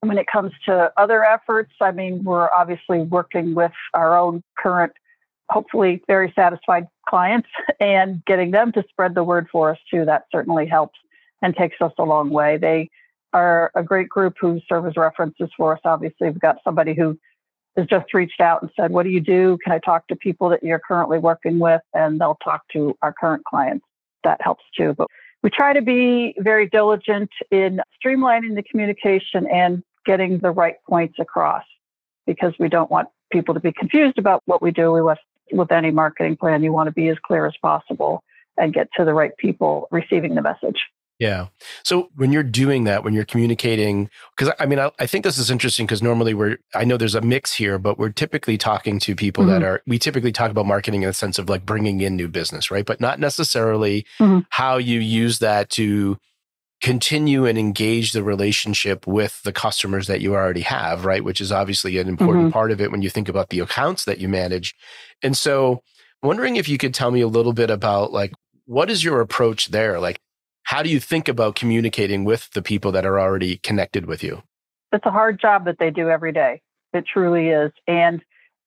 When 0.00 0.18
it 0.18 0.26
comes 0.26 0.52
to 0.64 0.92
other 0.96 1.24
efforts, 1.24 1.72
I 1.80 1.92
mean, 1.92 2.24
we're 2.24 2.50
obviously 2.50 3.02
working 3.02 3.54
with 3.54 3.72
our 3.92 4.16
own 4.18 4.42
current, 4.58 4.92
hopefully 5.50 6.02
very 6.06 6.32
satisfied 6.34 6.88
clients 7.08 7.48
and 7.80 8.24
getting 8.24 8.50
them 8.50 8.72
to 8.72 8.84
spread 8.88 9.14
the 9.14 9.24
word 9.24 9.48
for 9.52 9.70
us 9.70 9.78
too. 9.90 10.04
That 10.04 10.24
certainly 10.32 10.66
helps 10.66 10.98
and 11.42 11.54
takes 11.56 11.76
us 11.80 11.92
a 11.98 12.04
long 12.04 12.30
way. 12.30 12.56
They 12.58 12.88
are 13.32 13.70
a 13.74 13.82
great 13.82 14.08
group 14.08 14.34
who 14.40 14.60
serve 14.68 14.86
as 14.86 14.96
references 14.96 15.48
for 15.56 15.74
us. 15.74 15.80
Obviously, 15.84 16.28
we've 16.28 16.40
got 16.40 16.56
somebody 16.64 16.94
who 16.94 17.18
has 17.76 17.86
just 17.86 18.12
reached 18.12 18.40
out 18.40 18.62
and 18.62 18.70
said, 18.78 18.90
What 18.90 19.04
do 19.04 19.10
you 19.10 19.20
do? 19.20 19.58
Can 19.62 19.72
I 19.72 19.78
talk 19.78 20.06
to 20.08 20.16
people 20.16 20.48
that 20.50 20.62
you're 20.62 20.80
currently 20.80 21.18
working 21.18 21.58
with? 21.58 21.80
And 21.94 22.20
they'll 22.20 22.38
talk 22.42 22.62
to 22.72 22.96
our 23.02 23.12
current 23.12 23.44
clients. 23.44 23.84
That 24.24 24.40
helps 24.42 24.64
too. 24.76 24.94
But 24.98 25.06
we 25.42 25.50
try 25.50 25.72
to 25.72 25.80
be 25.80 26.34
very 26.38 26.68
diligent 26.68 27.30
in 27.50 27.80
streamlining 28.04 28.56
the 28.56 28.62
communication 28.62 29.46
and 29.46 29.82
getting 30.04 30.38
the 30.38 30.50
right 30.50 30.76
points 30.88 31.18
across. 31.18 31.64
because 32.26 32.52
we 32.58 32.68
don't 32.68 32.90
want 32.90 33.08
people 33.32 33.54
to 33.54 33.60
be 33.60 33.72
confused 33.72 34.18
about 34.18 34.42
what 34.44 34.60
we 34.62 34.70
do. 34.70 34.92
We 34.92 35.02
want, 35.02 35.18
with 35.52 35.72
any 35.72 35.90
marketing 35.90 36.36
plan, 36.36 36.62
you 36.62 36.72
want 36.72 36.88
to 36.88 36.92
be 36.92 37.08
as 37.08 37.16
clear 37.24 37.46
as 37.46 37.54
possible 37.62 38.22
and 38.56 38.74
get 38.74 38.88
to 38.96 39.04
the 39.04 39.14
right 39.14 39.36
people 39.36 39.88
receiving 39.90 40.34
the 40.34 40.42
message. 40.42 40.80
Yeah. 41.20 41.48
So 41.84 42.08
when 42.16 42.32
you're 42.32 42.42
doing 42.42 42.84
that, 42.84 43.04
when 43.04 43.12
you're 43.12 43.26
communicating, 43.26 44.08
because 44.36 44.54
I 44.58 44.64
mean, 44.64 44.78
I, 44.78 44.90
I, 44.98 45.06
think 45.06 45.22
this 45.22 45.36
is 45.36 45.50
interesting 45.50 45.84
because 45.84 46.02
normally 46.02 46.32
we're, 46.32 46.56
I 46.74 46.84
know 46.84 46.96
there's 46.96 47.14
a 47.14 47.20
mix 47.20 47.52
here, 47.52 47.78
but 47.78 47.98
we're 47.98 48.08
typically 48.08 48.56
talking 48.56 48.98
to 49.00 49.14
people 49.14 49.44
mm-hmm. 49.44 49.52
that 49.52 49.62
are, 49.62 49.82
we 49.86 49.98
typically 49.98 50.32
talk 50.32 50.50
about 50.50 50.64
marketing 50.64 51.02
in 51.02 51.08
the 51.08 51.12
sense 51.12 51.38
of 51.38 51.50
like 51.50 51.66
bringing 51.66 52.00
in 52.00 52.16
new 52.16 52.26
business, 52.26 52.70
right? 52.70 52.86
But 52.86 53.02
not 53.02 53.20
necessarily 53.20 54.06
mm-hmm. 54.18 54.40
how 54.48 54.78
you 54.78 54.98
use 54.98 55.40
that 55.40 55.68
to 55.70 56.16
continue 56.80 57.44
and 57.44 57.58
engage 57.58 58.12
the 58.12 58.22
relationship 58.22 59.06
with 59.06 59.42
the 59.42 59.52
customers 59.52 60.06
that 60.06 60.22
you 60.22 60.34
already 60.34 60.62
have, 60.62 61.04
right? 61.04 61.22
Which 61.22 61.42
is 61.42 61.52
obviously 61.52 61.98
an 61.98 62.08
important 62.08 62.44
mm-hmm. 62.44 62.52
part 62.52 62.70
of 62.70 62.80
it 62.80 62.90
when 62.90 63.02
you 63.02 63.10
think 63.10 63.28
about 63.28 63.50
the 63.50 63.60
accounts 63.60 64.06
that 64.06 64.18
you 64.18 64.28
manage. 64.28 64.74
And 65.22 65.36
so, 65.36 65.82
wondering 66.22 66.56
if 66.56 66.66
you 66.66 66.78
could 66.78 66.94
tell 66.94 67.10
me 67.10 67.20
a 67.20 67.28
little 67.28 67.52
bit 67.52 67.68
about 67.68 68.10
like, 68.10 68.32
what 68.64 68.88
is 68.88 69.04
your 69.04 69.20
approach 69.20 69.68
there? 69.68 70.00
Like, 70.00 70.18
how 70.70 70.84
do 70.84 70.88
you 70.88 71.00
think 71.00 71.26
about 71.26 71.56
communicating 71.56 72.22
with 72.22 72.48
the 72.52 72.62
people 72.62 72.92
that 72.92 73.04
are 73.04 73.18
already 73.18 73.56
connected 73.56 74.06
with 74.06 74.22
you? 74.22 74.40
It's 74.92 75.04
a 75.04 75.10
hard 75.10 75.40
job 75.40 75.64
that 75.64 75.80
they 75.80 75.90
do 75.90 76.08
every 76.08 76.30
day. 76.30 76.62
It 76.92 77.04
truly 77.12 77.48
is. 77.48 77.72
And 77.88 78.22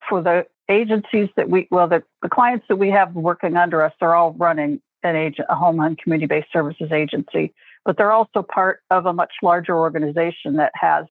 for 0.06 0.22
the 0.22 0.44
agencies 0.68 1.30
that 1.36 1.48
we, 1.48 1.66
well, 1.70 1.88
the, 1.88 2.02
the 2.20 2.28
clients 2.28 2.66
that 2.68 2.76
we 2.76 2.90
have 2.90 3.14
working 3.14 3.56
under 3.56 3.82
us, 3.82 3.94
they're 3.98 4.14
all 4.14 4.34
running 4.34 4.82
an 5.02 5.16
agent, 5.16 5.48
a 5.48 5.54
home 5.54 5.80
and 5.80 5.96
community 5.96 6.26
based 6.26 6.48
services 6.52 6.92
agency, 6.92 7.54
but 7.86 7.96
they're 7.96 8.12
also 8.12 8.42
part 8.42 8.80
of 8.90 9.06
a 9.06 9.14
much 9.14 9.32
larger 9.42 9.74
organization 9.74 10.56
that 10.56 10.72
has 10.74 11.06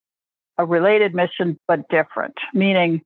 a 0.60 0.66
related 0.66 1.16
mission, 1.16 1.60
but 1.68 1.90
different. 1.90 2.36
Meaning, 2.54 3.02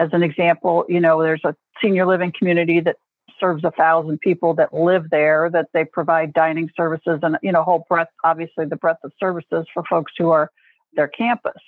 as 0.00 0.08
an 0.12 0.24
example, 0.24 0.86
you 0.88 0.98
know, 0.98 1.22
there's 1.22 1.44
a 1.44 1.54
senior 1.80 2.04
living 2.04 2.32
community 2.36 2.80
that 2.80 2.96
serves 3.40 3.64
a 3.64 3.70
thousand 3.70 4.20
people 4.20 4.54
that 4.54 4.72
live 4.72 5.10
there, 5.10 5.50
that 5.50 5.68
they 5.72 5.84
provide 5.84 6.32
dining 6.32 6.70
services 6.76 7.20
and, 7.22 7.36
you 7.42 7.52
know, 7.52 7.62
whole 7.62 7.84
breadth, 7.88 8.10
obviously 8.24 8.66
the 8.66 8.76
breadth 8.76 9.00
of 9.04 9.12
services 9.18 9.66
for 9.72 9.82
folks 9.84 10.12
who 10.18 10.30
are 10.30 10.50
their 10.94 11.08
campus. 11.08 11.60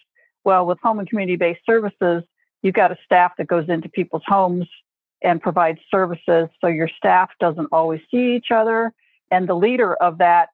Well, 0.45 0.67
with 0.67 0.79
home 0.83 0.99
and 0.99 1.09
community 1.09 1.37
based 1.37 1.61
services, 1.67 2.23
you've 2.63 2.75
got 2.75 2.93
a 2.93 2.97
staff 3.05 3.33
that 3.39 3.47
goes 3.47 3.69
into 3.69 3.89
people's 3.89 4.23
homes 4.27 4.67
and 5.23 5.41
provides 5.41 5.79
services. 5.91 6.49
So 6.61 6.67
your 6.67 6.89
staff 6.89 7.31
doesn't 7.41 7.69
always 7.73 8.01
see 8.11 8.35
each 8.37 8.51
other. 8.51 8.93
And 9.31 9.49
the 9.49 9.55
leader 9.55 9.95
of 9.95 10.19
that 10.19 10.49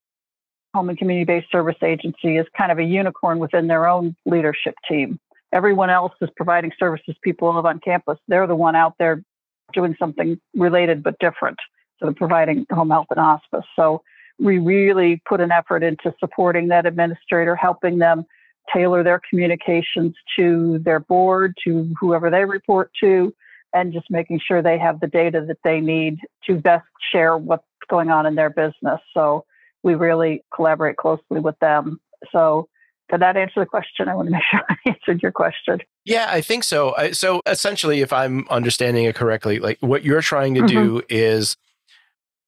home 0.75 0.89
and 0.89 0.99
community 0.99 1.25
based 1.25 1.51
service 1.51 1.77
agency 1.83 2.37
is 2.37 2.47
kind 2.57 2.73
of 2.73 2.79
a 2.79 2.85
unicorn 2.85 3.39
within 3.39 3.67
their 3.67 3.89
own 3.89 4.15
leadership 4.27 4.75
team. 4.89 5.19
Everyone 5.53 5.91
else 5.91 6.13
is 6.21 6.29
providing 6.37 6.73
services 6.79 7.15
people 7.23 7.55
live 7.55 7.65
on 7.65 7.81
campus. 7.81 8.19
They're 8.29 8.47
the 8.47 8.57
one 8.57 8.77
out 8.77 8.95
there 8.99 9.23
doing 9.73 9.97
something 9.99 10.41
related 10.55 11.03
but 11.03 11.19
different. 11.19 11.59
So 11.99 12.13
providing 12.13 12.67
home 12.71 12.91
health 12.91 13.07
and 13.11 13.19
hospice. 13.19 13.65
So 13.75 14.03
we 14.39 14.59
really 14.59 15.23
put 15.27 15.41
an 15.41 15.51
effort 15.51 15.83
into 15.83 16.15
supporting 16.21 16.69
that 16.69 16.87
administrator, 16.87 17.57
helping 17.57 17.99
them 17.99 18.25
tailor 18.73 19.03
their 19.03 19.21
communications 19.31 20.15
to 20.37 20.79
their 20.81 21.01
board, 21.01 21.55
to 21.65 21.95
whoever 21.99 22.31
they 22.31 22.45
report 22.45 22.91
to, 23.01 23.33
and 23.73 23.93
just 23.93 24.11
making 24.11 24.41
sure 24.47 24.63
they 24.63 24.79
have 24.79 25.01
the 25.01 25.07
data 25.07 25.45
that 25.47 25.59
they 25.65 25.81
need 25.81 26.19
to 26.47 26.57
best 26.57 26.87
share 27.13 27.37
what's 27.37 27.65
going 27.89 28.11
on 28.11 28.27
in 28.27 28.35
their 28.35 28.51
business. 28.51 29.01
So 29.15 29.45
we 29.83 29.95
really 29.95 30.45
collaborate 30.55 30.97
closely 30.97 31.41
with 31.41 31.59
them. 31.61 32.01
So 32.33 32.69
did 33.11 33.21
that 33.21 33.37
answer 33.37 33.61
the 33.61 33.67
question? 33.67 34.09
I 34.09 34.15
want 34.15 34.27
to 34.29 34.33
make 34.33 34.43
sure 34.51 34.61
I 34.69 34.77
answered 34.87 35.23
your 35.23 35.33
question. 35.33 35.81
Yeah, 36.05 36.27
I 36.31 36.41
think 36.41 36.65
so. 36.65 36.95
So 37.13 37.41
essentially, 37.47 38.01
if 38.01 38.13
I'm 38.13 38.47
understanding 38.51 39.05
it 39.05 39.15
correctly, 39.15 39.59
like 39.59 39.79
what 39.81 40.05
you're 40.05 40.23
trying 40.23 40.55
to 40.55 40.61
mm-hmm. 40.61 40.69
do 40.69 41.03
is 41.09 41.57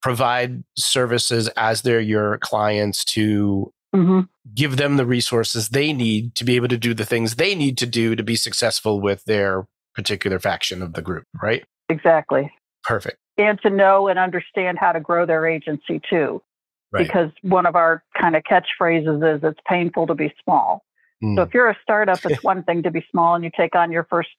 provide 0.03 0.63
services 0.77 1.49
as 1.57 1.83
they're 1.83 2.01
your 2.01 2.39
clients 2.39 3.05
to 3.05 3.73
mm-hmm. 3.95 4.21
give 4.55 4.77
them 4.77 4.97
the 4.97 5.07
resources 5.07 5.71
they 5.71 5.93
need 5.93 6.35
to 6.37 6.45
be 6.45 6.57
able 6.57 6.69
to 6.69 6.79
do 6.79 6.95
the 6.95 7.05
things 7.05 7.37
they 7.37 7.55
need 7.55 7.77
to 7.79 7.87
do 7.87 8.15
to 8.15 8.23
be 8.23 8.37
successful 8.37 9.01
with 9.01 9.25
their 9.25 9.67
particular 9.95 10.39
faction 10.39 10.83
of 10.83 10.93
the 10.93 11.03
group, 11.03 11.25
right? 11.43 11.65
Exactly. 11.89 12.53
Perfect. 12.85 13.19
And 13.37 13.61
to 13.63 13.71
know 13.71 14.09
and 14.09 14.19
understand 14.19 14.79
how 14.79 14.93
to 14.93 15.01
grow 15.01 15.27
their 15.27 15.47
agency 15.47 16.01
too. 16.09 16.43
Right. 16.91 17.07
Because 17.07 17.31
one 17.43 17.67
of 17.67 17.77
our 17.77 18.03
kind 18.19 18.35
of 18.35 18.43
catchphrases 18.45 19.37
is 19.37 19.43
it's 19.43 19.61
painful 19.69 20.07
to 20.07 20.15
be 20.15 20.33
small. 20.43 20.85
Mm. 21.23 21.37
So 21.37 21.43
if 21.43 21.53
you're 21.53 21.69
a 21.69 21.77
startup, 21.83 22.25
it's 22.25 22.43
one 22.43 22.63
thing 22.63 22.83
to 22.85 22.91
be 22.91 23.05
small 23.11 23.35
and 23.35 23.45
you 23.45 23.51
take 23.57 23.75
on 23.75 23.93
your 23.93 24.05
first 24.05 24.31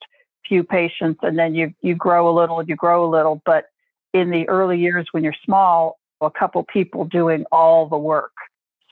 few 0.48 0.64
patients 0.64 1.20
and 1.22 1.38
then 1.38 1.54
you 1.54 1.74
you 1.82 1.96
grow 1.96 2.30
a 2.30 2.34
little, 2.34 2.60
and 2.60 2.68
you 2.68 2.76
grow 2.76 3.06
a 3.06 3.10
little. 3.10 3.42
But 3.46 3.66
in 4.14 4.32
the 4.32 4.48
early 4.50 4.80
years 4.80 5.08
when 5.12 5.24
you're 5.24 5.36
small, 5.46 6.00
a 6.22 6.32
couple 6.32 6.64
people 6.64 7.06
doing 7.06 7.46
all 7.52 7.88
the 7.88 7.98
work. 7.98 8.32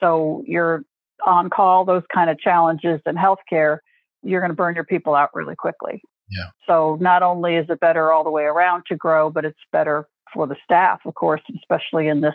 So 0.00 0.44
you're 0.46 0.84
on 1.26 1.50
call, 1.50 1.84
those 1.84 2.04
kind 2.14 2.30
of 2.30 2.38
challenges 2.38 3.00
in 3.06 3.16
healthcare, 3.16 3.78
you're 4.22 4.40
going 4.40 4.50
to 4.50 4.56
burn 4.56 4.74
your 4.74 4.84
people 4.84 5.14
out 5.14 5.30
really 5.34 5.56
quickly. 5.56 6.00
Yeah. 6.30 6.50
So 6.66 6.98
not 7.00 7.22
only 7.22 7.56
is 7.56 7.66
it 7.68 7.80
better 7.80 8.12
all 8.12 8.24
the 8.24 8.30
way 8.30 8.44
around 8.44 8.84
to 8.88 8.96
grow, 8.96 9.30
but 9.30 9.44
it's 9.44 9.58
better 9.72 10.06
for 10.32 10.46
the 10.46 10.56
staff, 10.62 11.00
of 11.06 11.14
course, 11.14 11.40
especially 11.56 12.08
in 12.08 12.20
this 12.20 12.34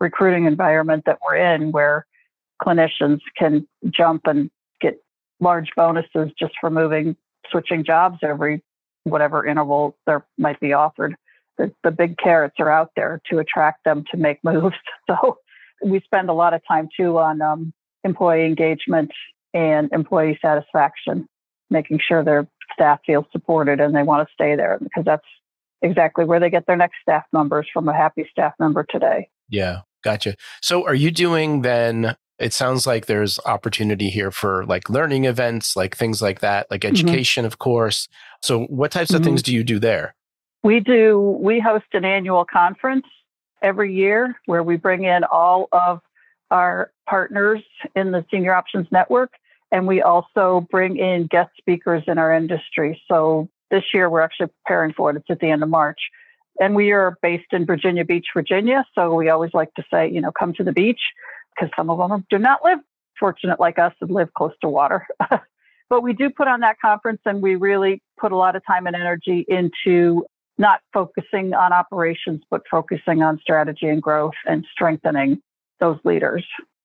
recruiting 0.00 0.46
environment 0.46 1.04
that 1.06 1.18
we're 1.26 1.36
in 1.36 1.72
where 1.72 2.06
clinicians 2.62 3.20
can 3.36 3.66
jump 3.90 4.26
and 4.26 4.50
get 4.80 4.98
large 5.40 5.70
bonuses 5.76 6.30
just 6.38 6.54
for 6.60 6.70
moving, 6.70 7.16
switching 7.50 7.84
jobs 7.84 8.18
every 8.22 8.62
whatever 9.04 9.46
interval 9.46 9.96
there 10.06 10.26
might 10.36 10.60
be 10.60 10.72
offered. 10.72 11.16
The, 11.56 11.72
the 11.82 11.90
big 11.90 12.18
carrots 12.18 12.56
are 12.58 12.70
out 12.70 12.92
there 12.94 13.20
to 13.30 13.38
attract 13.38 13.84
them 13.84 14.04
to 14.10 14.16
make 14.16 14.42
moves. 14.44 14.76
So 15.08 15.38
we 15.82 16.00
spend 16.00 16.28
a 16.28 16.32
lot 16.32 16.54
of 16.54 16.60
time 16.68 16.88
too 16.94 17.18
on 17.18 17.40
um, 17.40 17.72
employee 18.04 18.44
engagement 18.44 19.10
and 19.54 19.88
employee 19.92 20.38
satisfaction, 20.42 21.26
making 21.70 22.00
sure 22.06 22.22
their 22.22 22.46
staff 22.72 23.00
feels 23.06 23.24
supported 23.32 23.80
and 23.80 23.94
they 23.94 24.02
want 24.02 24.26
to 24.26 24.32
stay 24.34 24.56
there 24.56 24.78
because 24.82 25.04
that's 25.04 25.26
exactly 25.82 26.24
where 26.24 26.40
they 26.40 26.50
get 26.50 26.66
their 26.66 26.76
next 26.76 26.96
staff 27.00 27.24
members 27.32 27.66
from 27.72 27.88
a 27.88 27.94
happy 27.94 28.28
staff 28.30 28.52
member 28.58 28.84
today. 28.88 29.28
Yeah. 29.48 29.80
Gotcha. 30.02 30.34
So 30.62 30.86
are 30.86 30.94
you 30.94 31.10
doing 31.10 31.62
then? 31.62 32.16
It 32.38 32.52
sounds 32.52 32.86
like 32.86 33.06
there's 33.06 33.40
opportunity 33.46 34.10
here 34.10 34.30
for 34.30 34.64
like 34.66 34.88
learning 34.88 35.24
events, 35.24 35.74
like 35.74 35.96
things 35.96 36.22
like 36.22 36.40
that, 36.40 36.70
like 36.70 36.82
mm-hmm. 36.82 36.94
education, 36.94 37.42
mm-hmm. 37.42 37.48
of 37.48 37.58
course. 37.58 38.08
So 38.42 38.64
what 38.66 38.92
types 38.92 39.10
of 39.10 39.16
mm-hmm. 39.16 39.24
things 39.24 39.42
do 39.42 39.52
you 39.52 39.64
do 39.64 39.80
there? 39.80 40.14
We 40.62 40.80
do, 40.80 41.38
we 41.40 41.58
host 41.58 41.86
an 41.94 42.04
annual 42.04 42.44
conference 42.44 43.06
every 43.60 43.92
year 43.92 44.36
where 44.46 44.62
we 44.62 44.76
bring 44.76 45.04
in 45.04 45.24
all 45.24 45.68
of 45.72 46.00
our 46.50 46.92
partners 47.08 47.60
in 47.96 48.12
the 48.12 48.24
Senior 48.30 48.54
Options 48.54 48.86
Network. 48.92 49.32
And 49.70 49.86
we 49.86 50.00
also 50.00 50.66
bring 50.70 50.96
in 50.96 51.26
guest 51.26 51.50
speakers 51.58 52.02
in 52.06 52.18
our 52.18 52.32
industry. 52.32 53.02
So 53.08 53.48
this 53.70 53.82
year 53.92 54.08
we're 54.08 54.22
actually 54.22 54.50
preparing 54.64 54.94
for 54.94 55.10
it. 55.10 55.16
It's 55.16 55.26
at 55.28 55.40
the 55.40 55.50
end 55.50 55.62
of 55.62 55.68
March. 55.68 56.00
And 56.60 56.74
we 56.74 56.92
are 56.92 57.16
based 57.22 57.52
in 57.52 57.66
Virginia 57.66 58.04
Beach, 58.04 58.26
Virginia. 58.34 58.84
So 58.94 59.14
we 59.14 59.28
always 59.28 59.52
like 59.54 59.72
to 59.74 59.84
say, 59.92 60.10
you 60.10 60.20
know, 60.20 60.32
come 60.32 60.52
to 60.54 60.64
the 60.64 60.72
beach 60.72 61.00
because 61.54 61.70
some 61.76 61.90
of 61.90 61.98
them 61.98 62.26
do 62.30 62.38
not 62.38 62.60
live 62.64 62.78
fortunate 63.18 63.60
like 63.60 63.78
us 63.78 63.92
and 64.00 64.10
live 64.10 64.32
close 64.34 64.52
to 64.62 64.68
water. 64.68 65.06
but 65.88 66.02
we 66.02 66.12
do 66.12 66.30
put 66.30 66.48
on 66.48 66.60
that 66.60 66.76
conference 66.80 67.20
and 67.24 67.42
we 67.42 67.56
really 67.56 68.02
put 68.18 68.32
a 68.32 68.36
lot 68.36 68.56
of 68.56 68.62
time 68.66 68.86
and 68.86 68.96
energy 68.96 69.44
into 69.48 70.24
not 70.58 70.80
focusing 70.92 71.54
on 71.54 71.72
operations, 71.72 72.42
but 72.50 72.62
focusing 72.70 73.22
on 73.22 73.38
strategy 73.40 73.86
and 73.86 74.02
growth 74.02 74.34
and 74.44 74.66
strengthening 74.72 75.40
those 75.80 75.98
leaders. 76.04 76.44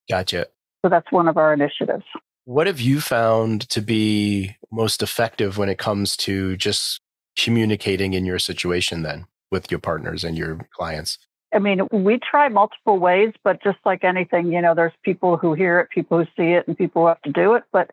Gotcha. 0.10 0.48
So 0.86 0.90
that's 0.90 1.12
one 1.12 1.28
of 1.28 1.38
our 1.38 1.54
initiatives. 1.54 2.06
What 2.46 2.68
have 2.68 2.82
you 2.82 3.00
found 3.00 3.68
to 3.70 3.82
be 3.82 4.56
most 4.72 5.02
effective 5.02 5.58
when 5.58 5.70
it 5.70 5.78
comes 5.78 6.18
to 6.18 6.58
just 6.58 7.00
communicating 7.38 8.14
in 8.14 8.26
your 8.26 8.38
situation 8.38 9.02
then? 9.02 9.26
With 9.54 9.72
your 9.72 9.80
partners 9.80 10.26
and 10.26 10.38
your 10.38 10.68
clients? 10.74 11.18
I 11.54 11.60
mean, 11.60 11.88
we 11.92 12.20
try 12.20 12.50
multiple 12.50 12.98
ways, 12.98 13.32
but 13.44 13.64
just 13.64 13.78
like 13.86 14.04
anything, 14.04 14.52
you 14.52 14.60
know, 14.60 14.74
there's 14.74 14.92
people 15.04 15.38
who 15.38 15.54
hear 15.54 15.80
it, 15.80 15.90
people 15.92 16.18
who 16.18 16.26
see 16.36 16.54
it, 16.54 16.68
and 16.68 16.76
people 16.76 17.04
who 17.04 17.08
have 17.08 17.22
to 17.22 17.32
do 17.32 17.54
it. 17.54 17.64
But 17.72 17.92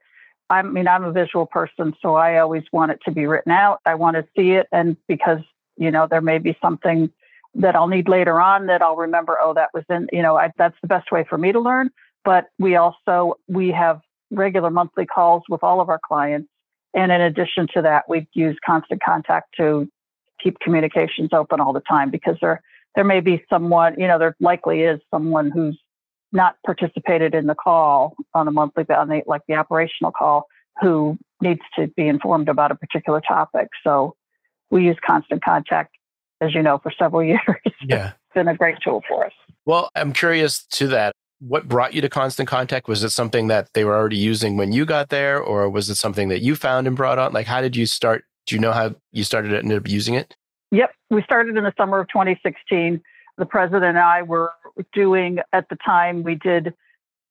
I 0.49 0.63
mean, 0.63 0.89
I'm 0.89 1.05
a 1.05 1.13
visual 1.13 1.47
person, 1.47 1.95
so 2.03 2.15
I 2.15 2.39
always 2.39 2.65
want 2.73 2.91
it 2.91 2.99
to 3.05 3.13
be 3.13 3.27
written 3.27 3.53
out. 3.53 3.81
I 3.85 3.95
want 3.95 4.17
to 4.17 4.25
see 4.37 4.53
it, 4.53 4.67
and 4.73 4.97
because 5.07 5.41
you 5.77 5.91
know, 5.91 6.07
there 6.11 6.21
may 6.21 6.39
be 6.39 6.57
something 6.61 7.11
that 7.55 7.77
I'll 7.77 7.89
need 7.89 8.09
later 8.09 8.41
on 8.41 8.67
that 8.67 8.83
I'll 8.83 8.97
remember. 8.97 9.39
Oh, 9.41 9.55
that 9.55 9.71
was 9.75 9.85
in. 9.91 10.09
You 10.13 10.23
know, 10.23 10.37
I, 10.37 10.51
that's 10.57 10.77
the 10.81 10.89
best 10.89 11.13
way 11.13 11.25
for 11.29 11.39
me 11.39 11.53
to 11.53 11.61
learn. 11.61 11.91
But 12.25 12.47
we 12.59 12.77
also 12.77 13.35
we 13.47 13.69
have 13.71 14.01
regular 14.31 14.71
monthly 14.71 15.07
calls 15.07 15.43
with 15.49 15.63
all 15.63 15.81
of 15.81 15.91
our 15.91 16.01
clients, 16.05 16.49
and 16.95 17.13
in 17.13 17.21
addition 17.21 17.69
to 17.75 17.83
that, 17.83 18.09
we 18.09 18.27
use 18.33 18.57
constant 18.65 19.03
contact 19.03 19.55
to 19.59 19.87
keep 20.43 20.59
communications 20.61 21.31
open 21.33 21.61
all 21.61 21.73
the 21.73 21.83
time 21.89 22.11
because 22.11 22.37
there 22.41 22.63
there 22.95 23.05
may 23.05 23.21
be 23.21 23.45
someone, 23.49 23.95
you 23.99 24.07
know, 24.09 24.19
there 24.19 24.37
likely 24.41 24.83
is 24.83 25.01
someone 25.13 25.51
who's 25.51 25.79
not 26.33 26.57
participated 26.65 27.35
in 27.35 27.47
the 27.47 27.55
call 27.55 28.15
on 28.35 28.49
a 28.49 28.51
monthly 28.51 28.85
on 28.91 29.09
the 29.09 29.23
like 29.27 29.43
the 29.49 29.55
operational 29.55 30.13
call 30.13 30.47
who 30.81 31.19
needs 31.41 31.61
to 31.77 31.89
be 31.89 32.09
informed 32.09 32.49
about 32.49 32.71
a 32.71 32.75
particular 32.75 33.21
topic. 33.21 33.69
So 33.85 34.15
we 34.71 34.85
use 34.85 34.97
constant 35.05 35.45
contact, 35.45 35.97
as 36.41 36.55
you 36.55 36.63
know, 36.63 36.79
for 36.79 36.93
several 36.97 37.23
years. 37.25 37.41
Yeah. 37.85 38.09
it's 38.09 38.35
been 38.35 38.49
a 38.49 38.57
great 38.57 38.77
tool 38.83 39.03
for 39.09 39.27
us. 39.27 39.33
Well, 39.67 39.91
I'm 39.95 40.13
curious 40.13 40.65
to 40.65 40.89
that. 40.89 41.13
What 41.41 41.69
brought 41.69 41.95
you 41.95 42.03
to 42.03 42.09
constant 42.11 42.49
contact? 42.49 42.87
Was 42.87 43.03
it 43.03 43.11
something 43.11 43.49
that 43.49 43.71
they 43.73 43.85
were 43.85 43.97
already 43.97 44.19
using 44.19 44.59
when 44.59 44.73
you 44.73 44.85
got 44.85 45.09
there, 45.09 45.41
or 45.41 45.71
was 45.71 45.89
it 45.89 45.95
something 45.95 46.29
that 46.29 46.43
you 46.43 46.55
found 46.55 46.87
and 46.87 46.95
brought 46.95 47.19
on? 47.19 47.33
Like, 47.33 47.47
how 47.47 47.63
did 47.63 47.77
you 47.77 47.87
start? 47.87 48.25
Do 48.51 48.57
you 48.57 48.61
know 48.61 48.73
how 48.73 48.97
you 49.13 49.23
started 49.23 49.53
it 49.53 49.59
and 49.59 49.67
ended 49.67 49.79
up 49.79 49.89
using 49.89 50.15
it? 50.15 50.35
Yep. 50.73 50.93
We 51.09 51.23
started 51.23 51.57
in 51.57 51.63
the 51.63 51.73
summer 51.77 52.01
of 52.01 52.09
2016. 52.09 53.01
The 53.39 53.47
president 53.47 53.85
and 53.85 53.99
I 53.99 54.23
were 54.23 54.51
doing, 54.93 55.39
at 55.53 55.69
the 55.69 55.77
time, 55.77 56.25
we 56.25 56.35
did 56.35 56.75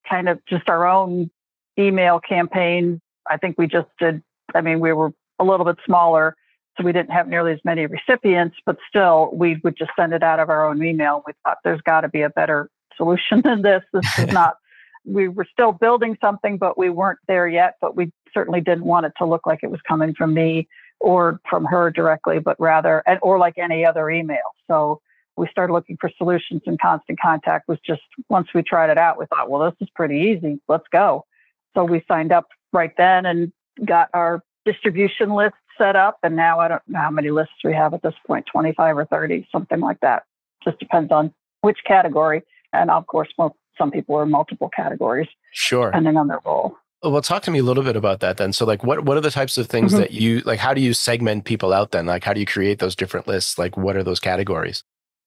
kind 0.10 0.30
of 0.30 0.40
just 0.46 0.70
our 0.70 0.88
own 0.88 1.30
email 1.78 2.22
campaign. 2.22 3.02
I 3.30 3.36
think 3.36 3.58
we 3.58 3.68
just 3.68 3.90
did, 4.00 4.24
I 4.56 4.62
mean, 4.62 4.80
we 4.80 4.94
were 4.94 5.12
a 5.40 5.44
little 5.44 5.66
bit 5.66 5.76
smaller, 5.86 6.38
so 6.78 6.86
we 6.86 6.94
didn't 6.94 7.12
have 7.12 7.28
nearly 7.28 7.52
as 7.52 7.60
many 7.66 7.86
recipients, 7.86 8.56
but 8.66 8.78
still, 8.88 9.30
we 9.34 9.60
would 9.62 9.76
just 9.78 9.92
send 10.00 10.14
it 10.14 10.24
out 10.24 10.40
of 10.40 10.50
our 10.50 10.70
own 10.70 10.82
email. 10.82 11.22
We 11.28 11.34
thought 11.44 11.58
there's 11.66 11.82
got 11.82 12.02
to 12.02 12.08
be 12.08 12.22
a 12.22 12.30
better 12.30 12.70
solution 12.96 13.42
than 13.44 13.62
this. 13.62 13.84
This 13.92 14.20
is 14.20 14.28
not, 14.32 14.56
we 15.04 15.28
were 15.28 15.46
still 15.52 15.74
building 15.74 16.18
something, 16.22 16.58
but 16.58 16.78
we 16.78 16.90
weren't 16.90 17.20
there 17.28 17.50
yet. 17.50 17.76
But 17.82 17.98
we 17.98 18.14
certainly 18.34 18.62
didn't 18.62 18.86
want 18.86 19.06
it 19.06 19.12
to 19.18 19.26
look 19.26 19.46
like 19.46 19.60
it 19.64 19.70
was 19.70 19.82
coming 19.86 20.14
from 20.14 20.34
me 20.34 20.70
or 21.00 21.40
from 21.50 21.66
her 21.66 21.92
directly, 21.92 22.40
but 22.40 22.60
rather, 22.60 23.04
and 23.08 23.20
or 23.22 23.38
like 23.38 23.58
any 23.58 23.86
other 23.86 24.10
email. 24.10 24.56
So 24.68 25.02
we 25.38 25.48
started 25.50 25.74
looking 25.74 25.98
for 26.00 26.12
solutions 26.18 26.62
and 26.66 26.80
constant 26.80 27.20
contact 27.20 27.68
was 27.68 27.80
just 27.86 28.02
once 28.28 28.50
we 28.54 28.62
tried 28.62 28.90
it 28.90 28.98
out, 28.98 29.18
we 29.18 29.26
thought, 29.28 29.50
well, 29.50 29.64
this 29.64 29.78
is 29.80 29.90
pretty 29.96 30.18
easy. 30.18 30.60
Let's 30.68 30.88
go. 30.92 31.26
So 31.74 31.86
we 31.86 32.04
signed 32.08 32.32
up 32.32 32.48
right 32.74 32.92
then 32.98 33.26
and 33.26 33.54
got 33.86 34.10
our 34.14 34.44
distribution 34.66 35.34
list 35.34 35.56
set 35.78 35.96
up. 35.96 36.18
And 36.24 36.36
now 36.36 36.60
I 36.60 36.68
don't 36.68 36.82
know 36.88 37.00
how 37.00 37.12
many 37.12 37.32
lists 37.32 37.54
we 37.64 37.74
have 37.74 37.94
at 37.94 38.02
this 38.02 38.16
point 38.28 38.46
25 38.52 38.98
or 38.98 39.06
30, 39.06 39.48
something 39.52 39.80
like 39.80 40.02
that. 40.02 40.24
Just 40.64 40.80
depends 40.80 41.12
on 41.12 41.34
which 41.62 41.80
category. 41.88 42.44
And 42.74 42.92
of 42.92 43.08
course, 43.08 43.30
some 43.78 43.92
people 43.92 44.16
are 44.16 44.26
multiple 44.26 44.70
categories. 44.76 45.30
Sure. 45.54 45.86
Depending 45.86 46.18
on 46.18 46.28
their 46.28 46.42
role. 46.46 46.76
Well, 47.02 47.22
talk 47.22 47.44
to 47.44 47.52
me 47.52 47.60
a 47.60 47.64
little 47.64 47.84
bit 47.84 47.96
about 47.96 48.20
that 48.20 48.38
then. 48.38 48.52
So, 48.52 48.66
like, 48.66 48.84
what 48.84 49.06
what 49.06 49.16
are 49.16 49.22
the 49.22 49.32
types 49.32 49.58
of 49.58 49.68
things 49.68 49.92
mm-hmm. 49.92 50.02
that 50.02 50.12
you 50.12 50.42
like? 50.42 50.60
How 50.60 50.74
do 50.74 50.82
you 50.82 50.94
segment 50.94 51.46
people 51.46 51.72
out 51.72 51.92
then? 51.92 52.06
Like, 52.06 52.24
how 52.24 52.34
do 52.34 52.40
you 52.40 52.46
create 52.46 52.80
those 52.80 52.96
different 52.96 53.28
lists? 53.28 53.58
Like, 53.58 53.78
what 53.78 53.96
are 53.96 54.04
those 54.04 54.20
categories? 54.20 54.84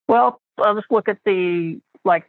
Well, 0.07 0.41
I'll 0.59 0.75
just 0.75 0.91
look 0.91 1.09
at 1.09 1.19
the 1.25 1.81
like 2.05 2.25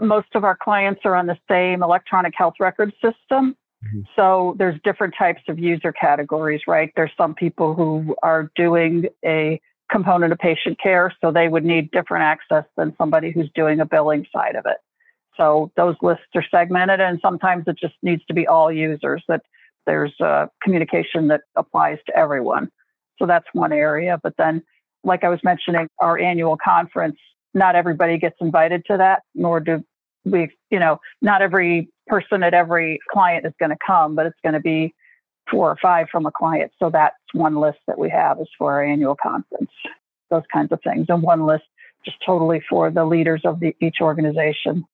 most 0.00 0.28
of 0.34 0.44
our 0.44 0.56
clients 0.56 1.02
are 1.04 1.14
on 1.14 1.26
the 1.26 1.36
same 1.48 1.82
electronic 1.82 2.32
health 2.36 2.54
record 2.58 2.92
system. 3.02 3.54
Mm-hmm. 3.84 4.00
So 4.16 4.54
there's 4.58 4.80
different 4.82 5.14
types 5.18 5.42
of 5.48 5.58
user 5.58 5.92
categories, 5.92 6.62
right? 6.66 6.90
There's 6.96 7.12
some 7.16 7.34
people 7.34 7.74
who 7.74 8.14
are 8.22 8.50
doing 8.56 9.06
a 9.24 9.60
component 9.90 10.32
of 10.32 10.38
patient 10.38 10.78
care, 10.80 11.12
so 11.20 11.32
they 11.32 11.48
would 11.48 11.64
need 11.64 11.90
different 11.90 12.22
access 12.24 12.64
than 12.76 12.94
somebody 12.96 13.30
who's 13.30 13.50
doing 13.54 13.80
a 13.80 13.86
billing 13.86 14.26
side 14.32 14.54
of 14.56 14.64
it. 14.66 14.78
So 15.36 15.70
those 15.76 15.96
lists 16.02 16.24
are 16.34 16.44
segmented, 16.50 17.00
and 17.00 17.18
sometimes 17.22 17.64
it 17.66 17.76
just 17.80 17.94
needs 18.02 18.24
to 18.26 18.34
be 18.34 18.46
all 18.46 18.70
users 18.70 19.22
that 19.28 19.42
there's 19.86 20.14
a 20.20 20.48
communication 20.62 21.28
that 21.28 21.42
applies 21.56 21.98
to 22.06 22.16
everyone. 22.16 22.70
So 23.18 23.26
that's 23.26 23.46
one 23.52 23.72
area. 23.72 24.18
But 24.22 24.34
then, 24.36 24.62
like 25.04 25.24
I 25.24 25.28
was 25.28 25.40
mentioning, 25.42 25.88
our 25.98 26.18
annual 26.18 26.56
conference, 26.62 27.16
not 27.54 27.74
everybody 27.74 28.18
gets 28.18 28.36
invited 28.40 28.84
to 28.86 28.96
that, 28.98 29.22
nor 29.34 29.60
do 29.60 29.82
we, 30.24 30.50
you 30.70 30.78
know, 30.78 30.98
not 31.22 31.42
every 31.42 31.88
person 32.06 32.42
at 32.42 32.54
every 32.54 33.00
client 33.10 33.46
is 33.46 33.52
going 33.58 33.70
to 33.70 33.78
come, 33.84 34.14
but 34.14 34.26
it's 34.26 34.38
going 34.42 34.54
to 34.54 34.60
be 34.60 34.94
four 35.50 35.70
or 35.70 35.76
five 35.80 36.06
from 36.10 36.26
a 36.26 36.30
client. 36.30 36.70
So 36.78 36.90
that's 36.90 37.16
one 37.32 37.56
list 37.56 37.78
that 37.86 37.98
we 37.98 38.10
have 38.10 38.40
is 38.40 38.48
for 38.58 38.72
our 38.72 38.84
annual 38.84 39.16
conference, 39.20 39.70
those 40.30 40.42
kinds 40.52 40.72
of 40.72 40.80
things. 40.82 41.06
And 41.08 41.22
one 41.22 41.46
list 41.46 41.64
just 42.04 42.18
totally 42.24 42.62
for 42.68 42.90
the 42.90 43.04
leaders 43.04 43.42
of 43.44 43.60
the, 43.60 43.74
each 43.80 43.96
organization. 44.00 44.84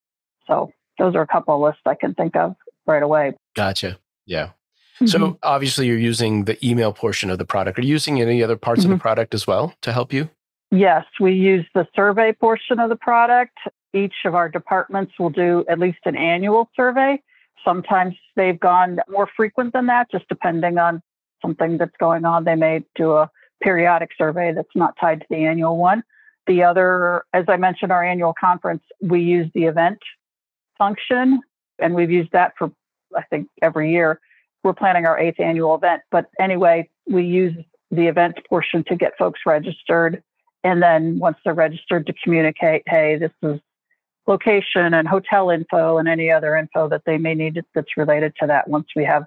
So 0.47 0.71
those 0.97 1.15
are 1.15 1.21
a 1.21 1.27
couple 1.27 1.53
of 1.55 1.61
lists 1.61 1.81
I 1.85 1.95
can 1.95 2.13
think 2.13 2.35
of 2.35 2.55
right 2.85 3.03
away. 3.03 3.33
Gotcha. 3.55 3.99
Yeah. 4.25 4.51
Mm-hmm. 4.95 5.07
So 5.07 5.37
obviously 5.43 5.87
you're 5.87 5.97
using 5.97 6.45
the 6.45 6.57
email 6.67 6.91
portion 6.91 7.29
of 7.29 7.37
the 7.37 7.45
product. 7.45 7.77
Are 7.77 7.83
you 7.83 7.89
using 7.89 8.21
any 8.21 8.41
other 8.41 8.55
parts 8.55 8.81
mm-hmm. 8.81 8.87
of 8.87 8.89
the 8.89 8.95
mm-hmm. 8.95 9.01
product 9.01 9.33
as 9.33 9.45
well 9.45 9.73
to 9.81 9.93
help 9.93 10.11
you? 10.11 10.29
Yes, 10.71 11.05
we 11.19 11.33
use 11.33 11.65
the 11.73 11.87
survey 11.95 12.33
portion 12.33 12.79
of 12.79 12.89
the 12.89 12.95
product. 12.95 13.57
Each 13.93 14.15
of 14.25 14.35
our 14.35 14.49
departments 14.49 15.13
will 15.17 15.29
do 15.29 15.63
at 15.69 15.79
least 15.79 15.99
an 16.05 16.17
annual 16.17 16.69
survey. 16.75 17.21
Sometimes 17.63 18.15
they've 18.35 18.59
gone 18.59 18.99
more 19.09 19.29
frequent 19.35 19.73
than 19.73 19.85
that, 19.85 20.11
just 20.11 20.27
depending 20.27 20.77
on 20.77 21.01
something 21.41 21.77
that's 21.77 21.95
going 21.99 22.25
on. 22.25 22.43
They 22.43 22.55
may 22.55 22.83
do 22.95 23.13
a 23.13 23.29
periodic 23.61 24.09
survey 24.17 24.51
that's 24.53 24.75
not 24.75 24.95
tied 24.99 25.21
to 25.21 25.25
the 25.29 25.45
annual 25.45 25.77
one. 25.77 26.03
The 26.47 26.63
other, 26.63 27.23
as 27.33 27.45
I 27.47 27.57
mentioned, 27.57 27.91
our 27.91 28.03
annual 28.03 28.33
conference, 28.39 28.83
we 29.01 29.21
use 29.21 29.49
the 29.53 29.65
event 29.65 29.99
function, 30.77 31.41
and 31.79 31.93
we've 31.93 32.11
used 32.11 32.31
that 32.31 32.53
for, 32.57 32.71
I 33.15 33.23
think, 33.23 33.47
every 33.61 33.91
year. 33.91 34.19
We're 34.63 34.73
planning 34.73 35.05
our 35.05 35.17
eighth 35.17 35.39
annual 35.39 35.75
event. 35.75 36.01
But 36.11 36.29
anyway, 36.39 36.89
we 37.07 37.23
use 37.23 37.55
the 37.91 38.07
event 38.07 38.37
portion 38.49 38.83
to 38.85 38.95
get 38.95 39.17
folks 39.17 39.41
registered. 39.45 40.23
And 40.63 40.81
then 40.81 41.19
once 41.19 41.37
they're 41.45 41.53
registered, 41.53 42.05
to 42.07 42.13
communicate, 42.23 42.83
hey, 42.87 43.17
this 43.17 43.31
is 43.43 43.59
location 44.25 44.93
and 44.93 45.07
hotel 45.07 45.49
info 45.49 45.97
and 45.97 46.09
any 46.09 46.29
other 46.29 46.55
info 46.55 46.89
that 46.89 47.03
they 47.05 47.17
may 47.17 47.33
need 47.33 47.61
that's 47.73 47.95
related 47.95 48.33
to 48.41 48.47
that. 48.47 48.67
Once 48.67 48.87
we 48.95 49.05
have, 49.05 49.23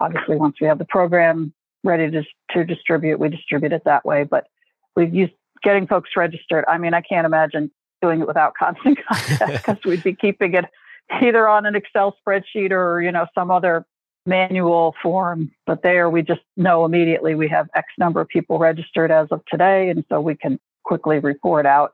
obviously, 0.00 0.36
once 0.36 0.56
we 0.60 0.66
have 0.66 0.78
the 0.78 0.84
program 0.84 1.52
ready 1.82 2.10
to, 2.10 2.22
to 2.52 2.64
distribute, 2.64 3.18
we 3.18 3.28
distribute 3.28 3.72
it 3.72 3.82
that 3.84 4.04
way. 4.04 4.22
But 4.22 4.46
we've 4.94 5.14
used 5.14 5.32
getting 5.62 5.86
folks 5.86 6.10
registered. 6.16 6.64
I 6.68 6.78
mean, 6.78 6.94
I 6.94 7.00
can't 7.00 7.26
imagine 7.26 7.70
doing 8.00 8.20
it 8.20 8.26
without 8.26 8.54
constant 8.58 8.98
contact 9.06 9.66
because 9.66 9.84
we'd 9.84 10.04
be 10.04 10.14
keeping 10.14 10.54
it 10.54 10.66
either 11.10 11.48
on 11.48 11.66
an 11.66 11.74
Excel 11.74 12.16
spreadsheet 12.26 12.70
or, 12.70 13.00
you 13.00 13.12
know, 13.12 13.26
some 13.34 13.50
other 13.50 13.84
manual 14.26 14.94
form. 15.02 15.50
But 15.66 15.82
there 15.82 16.08
we 16.08 16.22
just 16.22 16.40
know 16.56 16.84
immediately 16.84 17.34
we 17.34 17.48
have 17.48 17.68
X 17.74 17.88
number 17.98 18.20
of 18.20 18.28
people 18.28 18.58
registered 18.58 19.10
as 19.10 19.28
of 19.30 19.42
today. 19.46 19.90
And 19.90 20.04
so 20.08 20.20
we 20.20 20.34
can 20.34 20.58
quickly 20.84 21.18
report 21.18 21.66
out 21.66 21.92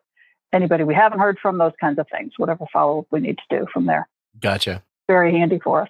anybody 0.53 0.85
we 0.85 0.95
haven't 0.95 1.21
heard 1.21 1.39
from, 1.41 1.59
those 1.59 1.73
kinds 1.81 1.99
of 1.99 2.07
things, 2.11 2.33
whatever 2.37 2.65
follow 2.73 3.01
up 3.01 3.07
we 3.11 3.21
need 3.21 3.39
to 3.39 3.59
do 3.59 3.67
from 3.73 3.87
there. 3.87 4.09
Gotcha. 4.39 4.83
Very 5.09 5.33
handy 5.33 5.59
for 5.63 5.83
us. 5.83 5.89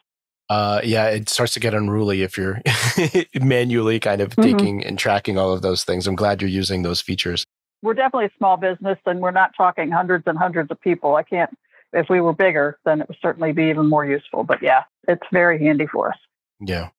Uh, 0.49 0.81
yeah, 0.83 1.07
it 1.07 1.29
starts 1.29 1.55
to 1.55 1.61
get 1.61 1.75
unruly 1.75 2.23
if 2.23 2.37
you're 2.37 2.61
manually 3.41 4.01
kind 4.01 4.21
of 4.21 4.31
mm-hmm. 4.31 4.43
taking 4.43 4.85
and 4.85 4.99
tracking 4.99 5.39
all 5.39 5.53
of 5.53 5.63
those 5.63 5.85
things. 5.85 6.09
I'm 6.09 6.17
glad 6.17 6.43
you're 6.43 6.51
using 6.51 6.83
those 6.83 7.01
features. 7.01 7.45
We're 7.83 7.95
definitely 7.95 8.27
a 8.27 8.33
small 8.37 8.57
business 8.57 8.99
and 9.07 9.21
we're 9.21 9.31
not 9.31 9.53
talking 9.57 9.91
hundreds 9.91 10.25
and 10.27 10.37
hundreds 10.37 10.71
of 10.71 10.81
people. 10.81 11.15
I 11.15 11.23
can't, 11.23 11.57
if 11.93 12.09
we 12.09 12.21
were 12.21 12.33
bigger, 12.33 12.79
then 12.85 13.01
it 13.01 13.09
would 13.09 13.19
certainly 13.21 13.53
be 13.53 13.65
even 13.65 13.87
more 13.87 14.05
useful. 14.05 14.45
But 14.45 14.63
yeah, 14.63 14.85
it's 15.09 15.27
very 15.33 15.59
handy 15.59 15.87
for 15.87 16.11
us. 16.11 16.19
Yeah. 16.61 16.91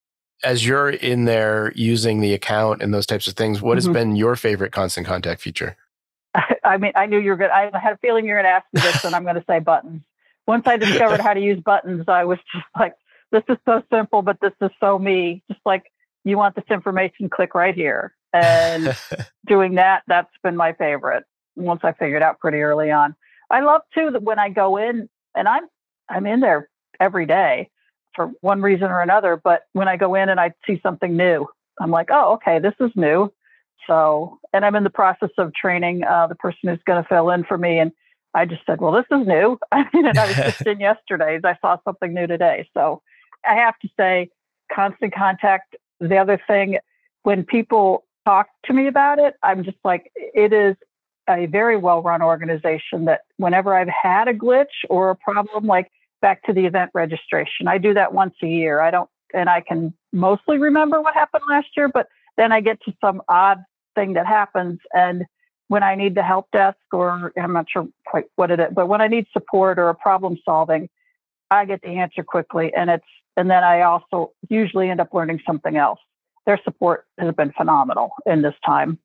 As 0.44 0.66
you're 0.66 0.90
in 0.90 1.26
there 1.26 1.72
using 1.76 2.20
the 2.20 2.34
account 2.34 2.82
and 2.82 2.94
those 2.94 3.06
types 3.06 3.28
of 3.28 3.36
things, 3.36 3.62
what 3.62 3.78
mm-hmm. 3.78 3.88
has 3.90 3.94
been 3.94 4.16
your 4.16 4.36
favorite 4.36 4.72
constant 4.72 5.06
contact 5.06 5.42
feature? 5.42 5.78
I 6.64 6.78
mean, 6.78 6.94
I 6.96 7.06
knew 7.06 7.20
you 7.20 7.32
were 7.32 7.38
good. 7.38 7.52
I 7.52 7.70
had 7.78 7.94
a 7.94 7.98
feeling 7.98 8.26
you 8.26 8.32
were 8.32 8.42
going 8.42 8.46
to 8.46 8.50
ask 8.50 8.66
me 8.74 8.82
this, 8.82 9.04
and 9.04 9.16
I'm 9.16 9.24
going 9.24 9.36
to 9.36 9.46
say 9.48 9.60
buttons. 9.60 10.02
Once 10.48 10.66
I 10.66 10.78
discovered 10.78 11.22
how 11.22 11.34
to 11.34 11.40
use 11.40 11.62
buttons, 11.64 12.06
I 12.08 12.26
was 12.26 12.40
just 12.54 12.66
like, 12.78 12.96
this 13.32 13.44
is 13.48 13.58
so 13.66 13.84
simple, 13.94 14.22
but 14.22 14.38
this 14.42 14.54
is 14.62 14.72
so 14.80 14.98
me. 14.98 15.44
Just 15.50 15.62
like, 15.66 15.84
you 16.24 16.38
want 16.38 16.56
this 16.56 16.66
information, 16.70 17.30
click 17.30 17.56
right 17.56 17.76
here. 17.76 18.16
And 18.34 18.96
doing 19.46 19.76
that, 19.76 20.04
that's 20.08 20.32
been 20.44 20.56
my 20.56 20.74
favorite 20.74 21.26
once 21.56 21.82
I 21.84 21.94
figured 21.94 22.24
out 22.24 22.40
pretty 22.40 22.62
early 22.62 22.92
on. 22.92 23.16
I 23.52 23.62
love 23.62 23.82
too 23.94 24.12
that 24.12 24.24
when 24.24 24.40
I 24.40 24.50
go 24.50 24.78
in, 24.78 25.10
and 25.36 25.48
I'm 25.48 25.64
I'm 26.10 26.26
in 26.26 26.40
there 26.40 26.70
every 27.00 27.26
day 27.26 27.70
for 28.16 28.32
one 28.42 28.62
reason 28.62 28.88
or 28.88 29.02
another, 29.02 29.40
but 29.42 29.64
when 29.74 29.88
I 29.88 29.98
go 29.98 30.16
in 30.16 30.30
and 30.30 30.40
I 30.40 30.54
see 30.68 30.80
something 30.84 31.16
new, 31.16 31.48
I'm 31.80 31.92
like, 31.92 32.10
oh, 32.12 32.34
okay, 32.34 32.60
this 32.60 32.74
is 32.80 32.92
new. 32.96 33.32
So, 33.88 34.40
and 34.54 34.66
I'm 34.66 34.76
in 34.76 34.84
the 34.84 34.90
process 34.90 35.32
of 35.38 35.54
training 35.54 36.04
uh, 36.04 36.28
the 36.28 36.36
person 36.36 36.70
who's 36.70 36.80
going 36.86 37.02
to 37.02 37.08
fill 37.08 37.30
in 37.30 37.44
for 37.44 37.58
me. 37.58 37.80
And 37.80 37.92
I 38.34 38.46
just 38.46 38.62
said, 38.66 38.80
well, 38.80 38.92
this 38.92 39.06
is 39.12 39.26
new. 39.26 39.58
I 39.72 39.86
mean, 39.94 40.06
and 40.06 40.18
I 40.18 40.28
was 40.28 40.36
just 40.36 40.62
in 40.68 40.80
yesterday's. 40.82 41.42
I 41.44 41.58
saw 41.62 41.78
something 41.84 42.14
new 42.14 42.28
today. 42.28 42.68
So 42.74 43.02
I 43.48 43.56
have 43.56 43.78
to 43.80 43.90
say, 43.98 44.30
constant 44.74 45.14
contact. 45.14 45.76
The 46.00 46.18
other 46.18 46.40
thing, 46.48 46.78
when 47.24 47.44
people 47.44 48.06
talk 48.26 48.48
to 48.66 48.74
me 48.74 48.88
about 48.88 49.20
it, 49.20 49.36
I'm 49.44 49.64
just 49.64 49.78
like, 49.84 50.12
it 50.16 50.54
is 50.54 50.76
a 51.30 51.46
very 51.46 51.78
well 51.78 52.02
run 52.02 52.22
organization 52.22 53.06
that 53.06 53.22
whenever 53.38 53.76
I've 53.76 53.90
had 53.90 54.28
a 54.28 54.34
glitch 54.34 54.86
or 54.90 55.10
a 55.10 55.16
problem, 55.16 55.66
like 55.66 55.92
back 56.22 56.44
to 56.44 56.54
the 56.54 56.66
event 56.66 56.92
registration, 56.94 57.68
I 57.68 57.78
do 57.78 57.94
that 57.94 58.14
once 58.14 58.36
a 58.44 58.48
year. 58.48 58.82
I 58.82 58.92
don't, 58.92 59.10
and 59.34 59.50
I 59.50 59.62
can 59.62 59.94
mostly 60.12 60.58
remember 60.58 61.02
what 61.02 61.14
happened 61.14 61.44
last 61.50 61.68
year, 61.78 61.88
but 61.88 62.08
then 62.38 62.52
I 62.52 62.62
get 62.62 62.82
to 62.84 62.94
some 63.00 63.22
odd 63.30 63.64
thing 63.96 64.14
that 64.14 64.26
happens. 64.26 64.80
And 64.94 65.26
when 65.68 65.84
I 65.84 65.96
need 65.96 66.16
the 66.16 66.24
help 66.24 66.48
desk, 66.52 66.78
or 66.92 67.32
I'm 67.42 67.54
not 67.54 67.68
sure 67.70 67.88
quite 68.06 68.26
what 68.36 68.52
it 68.52 68.60
is, 68.60 68.68
but 68.74 68.88
when 68.88 69.02
I 69.02 69.08
need 69.08 69.26
support 69.32 69.80
or 69.80 69.90
a 69.90 69.96
problem 69.96 70.38
solving, 70.44 70.90
I 71.50 71.66
get 71.66 71.82
the 71.82 71.90
answer 72.00 72.24
quickly. 72.24 72.74
And 72.76 72.90
it's, 72.90 73.06
and 73.38 73.50
then 73.50 73.64
I 73.64 73.82
also 73.82 74.34
usually 74.50 74.90
end 74.90 75.00
up 75.00 75.14
learning 75.14 75.40
something 75.46 75.78
else. 75.78 76.00
their 76.46 76.60
support 76.64 77.06
has 77.18 77.34
been 77.36 77.52
phenomenal 77.54 78.12
in 78.26 78.42
this 78.42 78.56
time. 78.66 79.00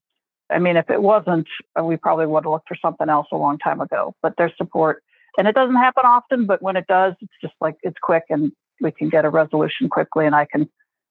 I 0.51 0.59
mean, 0.59 0.77
if 0.77 0.91
it 0.91 1.03
wasn't, 1.03 1.47
uh, 1.79 1.85
we 1.85 1.97
probably 1.97 2.27
would 2.27 2.45
have 2.45 2.51
looked 2.51 2.69
for 2.69 2.77
something 2.81 3.09
else 3.09 3.27
a 3.33 3.37
long 3.37 3.59
time 3.59 3.81
ago. 3.81 4.15
But 4.23 4.35
their 4.39 4.53
support, 4.57 5.03
and 5.39 5.49
it 5.49 5.55
doesn't 5.55 5.77
happen 5.77 6.05
often, 6.05 6.47
but 6.47 6.63
when 6.63 6.77
it 6.77 6.87
does, 6.87 7.15
it's 7.21 7.33
just 7.41 7.55
like 7.61 7.77
it's 7.83 7.99
quick 8.03 8.25
and 8.31 8.53
we 8.81 8.93
can 8.93 9.09
get 9.09 9.25
a 9.25 9.31
resolution 9.31 9.89
quickly 9.89 10.27
and 10.27 10.35
I 10.35 10.47
can 10.51 10.69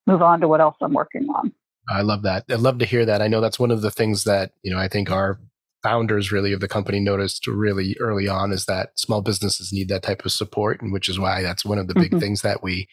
move 0.07 0.21
on 0.21 0.39
to 0.41 0.47
what 0.47 0.61
else 0.61 0.75
I'm 0.81 0.93
working 0.93 1.27
on. 1.29 1.51
I 1.89 2.01
love 2.01 2.23
that. 2.23 2.45
I 2.49 2.55
love 2.55 2.79
to 2.79 2.85
hear 2.85 3.05
that. 3.05 3.21
I 3.21 3.27
know 3.27 3.41
that's 3.41 3.59
one 3.59 3.71
of 3.71 3.81
the 3.81 3.91
things 3.91 4.23
that, 4.23 4.51
you 4.63 4.71
know, 4.71 4.79
I 4.79 4.87
think 4.87 5.11
our 5.11 5.39
founders 5.83 6.31
really 6.31 6.51
of 6.51 6.61
the 6.61 6.67
company 6.67 6.99
noticed 6.99 7.45
really 7.45 7.95
early 7.99 8.27
on 8.27 8.51
is 8.51 8.65
that 8.65 8.97
small 8.97 9.21
businesses 9.21 9.71
need 9.71 9.87
that 9.87 10.01
type 10.01 10.25
of 10.25 10.31
support 10.31 10.81
and 10.81 10.91
which 10.91 11.07
is 11.07 11.19
why 11.19 11.43
that's 11.43 11.63
one 11.63 11.77
of 11.77 11.87
the 11.87 11.93
big 11.93 12.09
mm-hmm. 12.09 12.19
things 12.19 12.41
that 12.41 12.63
we 12.63 12.87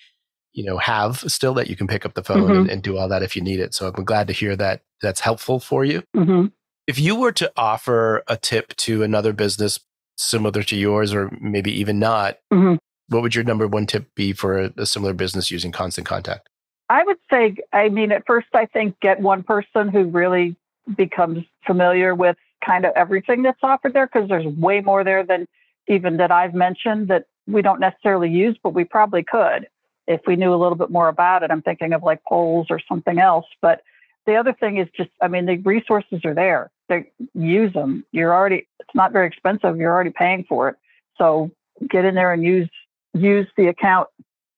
you 0.52 0.64
know 0.64 0.78
have 0.78 1.18
still 1.26 1.54
that 1.54 1.68
you 1.68 1.76
can 1.76 1.86
pick 1.86 2.04
up 2.04 2.14
the 2.14 2.22
phone 2.22 2.42
mm-hmm. 2.42 2.52
and, 2.52 2.70
and, 2.70 2.82
do 2.82 2.96
all 2.96 3.08
that 3.08 3.22
if 3.22 3.34
you 3.36 3.42
need 3.42 3.60
it 3.60 3.74
so 3.74 3.86
i'm 3.86 4.04
glad 4.04 4.26
to 4.26 4.32
hear 4.32 4.56
that 4.56 4.82
that's 5.00 5.20
helpful 5.20 5.60
for 5.60 5.84
you 5.84 6.02
mm-hmm. 6.16 6.46
if 6.86 6.98
you 6.98 7.16
were 7.16 7.32
to 7.32 7.50
offer 7.56 8.22
a 8.28 8.36
tip 8.36 8.74
to 8.76 9.02
another 9.02 9.32
business 9.32 9.80
similar 10.16 10.62
to 10.62 10.76
yours 10.76 11.14
or 11.14 11.30
maybe 11.40 11.72
even 11.72 11.98
not 11.98 12.38
mm-hmm. 12.52 12.76
what 13.08 13.22
would 13.22 13.34
your 13.34 13.44
number 13.44 13.66
one 13.66 13.86
tip 13.86 14.14
be 14.14 14.32
for 14.32 14.58
a, 14.58 14.72
a 14.76 14.86
similar 14.86 15.12
business 15.12 15.50
using 15.50 15.72
constant 15.72 16.06
contact 16.06 16.48
I 16.92 17.04
would 17.04 17.16
say, 17.30 17.56
I 17.72 17.88
mean, 17.88 18.12
at 18.12 18.26
first, 18.26 18.48
I 18.52 18.66
think 18.66 19.00
get 19.00 19.18
one 19.18 19.42
person 19.42 19.88
who 19.88 20.04
really 20.04 20.56
becomes 20.94 21.38
familiar 21.66 22.14
with 22.14 22.36
kind 22.62 22.84
of 22.84 22.92
everything 22.94 23.42
that's 23.42 23.58
offered 23.62 23.94
there 23.94 24.06
because 24.06 24.28
there's 24.28 24.46
way 24.56 24.82
more 24.82 25.02
there 25.02 25.24
than 25.24 25.46
even 25.88 26.18
that 26.18 26.30
I've 26.30 26.52
mentioned 26.52 27.08
that 27.08 27.24
we 27.46 27.62
don't 27.62 27.80
necessarily 27.80 28.28
use, 28.28 28.58
but 28.62 28.74
we 28.74 28.84
probably 28.84 29.24
could 29.24 29.68
if 30.06 30.20
we 30.26 30.36
knew 30.36 30.54
a 30.54 30.56
little 30.56 30.76
bit 30.76 30.90
more 30.90 31.08
about 31.08 31.42
it. 31.42 31.50
I'm 31.50 31.62
thinking 31.62 31.92
of 31.92 32.02
like 32.02 32.22
polls 32.24 32.66
or 32.70 32.80
something 32.88 33.18
else. 33.18 33.46
But 33.60 33.82
the 34.26 34.36
other 34.36 34.52
thing 34.52 34.78
is 34.78 34.88
just, 34.96 35.10
I 35.20 35.28
mean, 35.28 35.46
the 35.46 35.56
resources 35.58 36.24
are 36.24 36.34
there. 36.34 36.70
They 36.88 37.10
use 37.34 37.72
them. 37.72 38.04
You're 38.12 38.34
already, 38.34 38.66
it's 38.80 38.94
not 38.94 39.12
very 39.12 39.26
expensive. 39.26 39.76
You're 39.76 39.92
already 39.92 40.10
paying 40.10 40.44
for 40.48 40.68
it. 40.68 40.76
So 41.18 41.50
get 41.88 42.04
in 42.04 42.14
there 42.14 42.32
and 42.32 42.42
use 42.42 42.68
use 43.14 43.46
the 43.56 43.68
account 43.68 44.08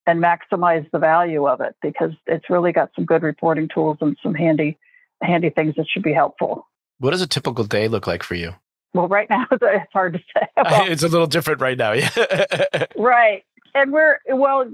and 0.07 0.23
maximize 0.23 0.89
the 0.91 0.99
value 0.99 1.47
of 1.47 1.61
it 1.61 1.75
because 1.83 2.13
it's 2.27 2.49
really 2.51 2.73
got 2.73 2.91
some 2.95 3.05
good 3.05 3.23
reporting 3.23 3.69
tools 3.73 3.99
and 4.01 4.17
some 4.23 4.35
handy 4.35 4.79
handy 5.23 5.51
things 5.51 5.75
that 5.77 5.87
should 5.89 6.03
be 6.03 6.13
helpful. 6.13 6.67
What 6.99 7.11
does 7.11 7.23
a 7.23 7.27
typical 7.27 7.65
day 7.65 7.89
look 7.89 8.07
like 8.07 8.23
for 8.23 8.35
you? 8.35 8.55
Well, 8.93 9.09
right 9.09 9.29
now 9.29 9.47
it's 9.53 9.93
hard 9.93 10.15
to 10.15 10.19
say. 10.19 10.47
Well, 10.57 10.87
it's 10.91 11.03
a 11.03 11.09
little 11.09 11.27
different 11.27 11.61
right 11.61 11.79
now. 11.79 11.93
Yeah. 11.93 12.87
right. 12.97 13.45
And 13.75 13.93
we're 13.93 14.19
well 14.29 14.71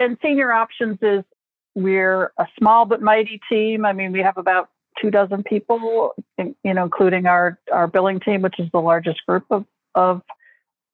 and 0.00 0.16
senior 0.22 0.52
options 0.52 0.98
is 1.02 1.22
we're 1.74 2.32
a 2.38 2.46
small 2.58 2.86
but 2.86 3.00
mighty 3.00 3.40
team. 3.48 3.84
I 3.84 3.92
mean, 3.92 4.12
we 4.12 4.20
have 4.20 4.36
about 4.36 4.70
two 5.00 5.10
dozen 5.10 5.42
people, 5.44 6.14
you 6.38 6.74
know, 6.74 6.84
including 6.84 7.26
our 7.26 7.58
our 7.70 7.86
billing 7.86 8.20
team, 8.20 8.42
which 8.42 8.58
is 8.58 8.68
the 8.72 8.80
largest 8.80 9.24
group 9.26 9.44
of 9.50 9.64
of 9.94 10.22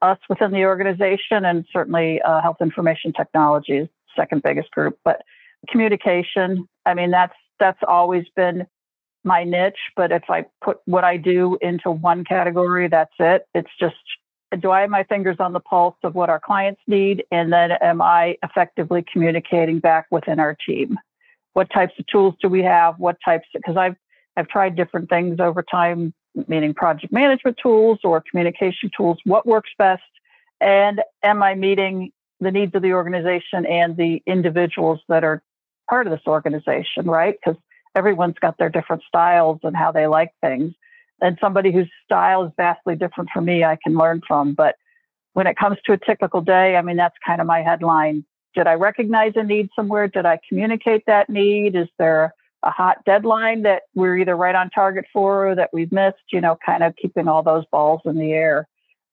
us 0.03 0.19
within 0.29 0.51
the 0.53 0.65
organization, 0.65 1.45
and 1.45 1.65
certainly 1.73 2.21
uh, 2.23 2.43
health 2.43 2.59
information 2.61 3.13
technology 3.13 3.79
is 3.79 3.89
second 4.15 4.43
biggest 4.43 4.71
group. 4.71 4.99
But 5.05 5.23
communication, 5.69 6.69
I 6.85 6.95
mean, 6.95 7.11
that's 7.11 7.35
that's 7.59 7.81
always 7.87 8.27
been 8.35 8.67
my 9.25 9.45
niche. 9.45 9.79
But 9.97 10.13
if 10.13 10.25
I 10.29 10.47
put 10.63 10.79
what 10.85 11.05
I 11.05 11.17
do 11.17 11.57
into 11.61 11.91
one 11.91 12.25
category, 12.25 12.89
that's 12.89 13.15
it. 13.19 13.47
It's 13.55 13.71
just 13.81 13.97
do 14.57 14.71
I 14.71 14.83
have 14.83 14.91
my 14.91 15.05
fingers 15.05 15.37
on 15.39 15.53
the 15.53 15.61
pulse 15.61 15.97
of 16.03 16.15
what 16.15 16.31
our 16.31 16.41
clients 16.41 16.81
need, 16.87 17.25
and 17.31 17.53
then 17.53 17.73
am 17.73 18.03
I 18.03 18.37
effectively 18.43 19.05
communicating 19.11 19.79
back 19.79 20.07
within 20.11 20.41
our 20.41 20.57
team? 20.67 20.99
What 21.53 21.71
types 21.71 21.95
of 21.99 22.07
tools 22.07 22.35
do 22.43 22.49
we 22.49 22.63
have? 22.63 22.99
What 22.99 23.17
types? 23.25 23.47
Because 23.55 23.77
I've 23.77 23.97
I've 24.37 24.49
tried 24.49 24.77
different 24.77 25.09
things 25.09 25.41
over 25.41 25.63
time 25.63 26.13
meaning 26.47 26.75
project 26.75 27.13
management 27.13 27.57
tools 27.63 27.99
or 28.05 28.23
communication 28.31 28.91
tools, 28.97 29.19
what 29.25 29.47
works 29.47 29.71
best? 29.79 30.03
And 30.61 31.03
am 31.23 31.43
I 31.43 31.55
meeting 31.55 32.13
the 32.41 32.51
needs 32.51 32.75
of 32.75 32.83
the 32.83 32.93
organization 32.93 33.65
and 33.67 33.97
the 33.97 34.23
individuals 34.27 35.01
that 35.09 35.25
are 35.25 35.43
part 35.89 36.07
of 36.07 36.13
this 36.13 36.27
organization, 36.27 37.07
right? 37.07 37.35
Because 37.43 37.61
everyone's 37.95 38.39
got 38.41 38.59
their 38.59 38.69
different 38.69 39.03
styles 39.09 39.61
and 39.63 39.75
how 39.75 39.93
they 39.93 40.07
like 40.07 40.33
things. 40.43 40.75
And 41.21 41.39
somebody 41.41 41.73
whose 41.73 41.91
style 42.05 42.45
is 42.45 42.53
vastly 42.57 42.95
different 42.95 43.31
from 43.33 43.47
me, 43.47 43.65
I 43.65 43.79
can 43.83 43.95
learn 43.97 44.21
from. 44.27 44.55
But 44.55 44.77
when 45.33 45.47
it 45.47 45.57
comes 45.57 45.79
to 45.87 45.93
a 45.93 45.99
typical 45.99 46.41
day, 46.41 46.77
I 46.77 46.83
mean, 46.83 46.97
that's 46.97 47.17
kind 47.27 47.41
of 47.41 47.47
my 47.47 47.63
headline. 47.63 48.25
Did 48.55 48.67
I 48.67 48.75
recognize 48.75 49.33
a 49.37 49.43
need 49.43 49.69
somewhere? 49.77 50.09
Did 50.09 50.27
I 50.27 50.39
communicate 50.49 51.05
that 51.07 51.29
need? 51.29 51.75
Is 51.77 51.89
there 51.99 52.35
a 52.63 52.71
hot 52.71 53.05
deadline 53.05 53.63
that 53.63 53.83
we're 53.95 54.17
either 54.19 54.37
right 54.37 54.55
on 54.55 54.71
target 54.71 55.05
for 55.13 55.49
or 55.49 55.55
that 55.55 55.71
we've 55.73 55.93
missed, 55.93 56.17
you 56.33 56.41
know, 56.41 56.59
kind 56.65 56.83
of 56.83 56.95
keeping 56.97 57.29
all 57.29 57.43
those 57.43 57.65
balls 57.71 58.01
in 58.05 58.19
the 58.19 58.33
air. 58.33 58.69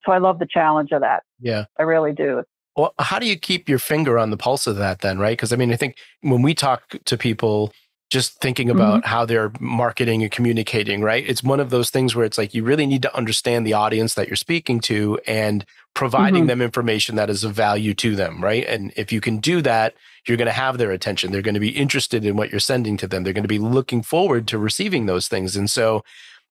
So 0.05 0.11
I 0.11 0.17
love 0.17 0.39
the 0.39 0.47
challenge 0.49 0.91
of 0.91 1.01
that. 1.01 1.23
Yeah. 1.39 1.65
I 1.79 1.83
really 1.83 2.13
do. 2.13 2.43
Well, 2.75 2.93
how 2.99 3.19
do 3.19 3.27
you 3.27 3.37
keep 3.37 3.69
your 3.69 3.79
finger 3.79 4.17
on 4.17 4.31
the 4.31 4.37
pulse 4.37 4.65
of 4.65 4.77
that 4.77 5.01
then, 5.01 5.19
right? 5.19 5.37
Because 5.37 5.53
I 5.53 5.55
mean, 5.55 5.71
I 5.71 5.75
think 5.75 5.97
when 6.21 6.41
we 6.41 6.55
talk 6.55 6.95
to 7.05 7.17
people, 7.17 7.71
just 8.13 8.39
thinking 8.39 8.69
about 8.69 8.99
mm-hmm. 8.99 9.09
how 9.09 9.25
they're 9.25 9.51
marketing 9.59 10.21
and 10.21 10.31
communicating, 10.31 11.01
right? 11.01 11.27
It's 11.27 11.43
one 11.43 11.59
of 11.59 11.71
those 11.71 11.89
things 11.89 12.15
where 12.15 12.25
it's 12.25 12.37
like 12.37 12.53
you 12.53 12.63
really 12.63 12.85
need 12.85 13.01
to 13.01 13.15
understand 13.15 13.65
the 13.65 13.73
audience 13.73 14.13
that 14.13 14.27
you're 14.27 14.35
speaking 14.35 14.79
to 14.81 15.19
and 15.25 15.65
providing 15.95 16.41
mm-hmm. 16.41 16.47
them 16.49 16.61
information 16.61 17.15
that 17.15 17.31
is 17.31 17.43
of 17.43 17.53
value 17.53 17.95
to 17.95 18.15
them, 18.15 18.43
right? 18.43 18.65
And 18.67 18.93
if 18.95 19.11
you 19.11 19.19
can 19.19 19.39
do 19.39 19.63
that, 19.63 19.95
you're 20.27 20.37
going 20.37 20.45
to 20.45 20.51
have 20.51 20.77
their 20.77 20.91
attention. 20.91 21.31
They're 21.31 21.41
going 21.41 21.55
to 21.55 21.59
be 21.59 21.69
interested 21.69 22.23
in 22.23 22.35
what 22.35 22.51
you're 22.51 22.59
sending 22.59 22.97
to 22.97 23.07
them. 23.07 23.23
They're 23.23 23.33
going 23.33 23.45
to 23.45 23.47
be 23.47 23.57
looking 23.57 24.03
forward 24.03 24.47
to 24.49 24.59
receiving 24.59 25.07
those 25.07 25.27
things. 25.27 25.55
And 25.55 25.67
so, 25.67 26.03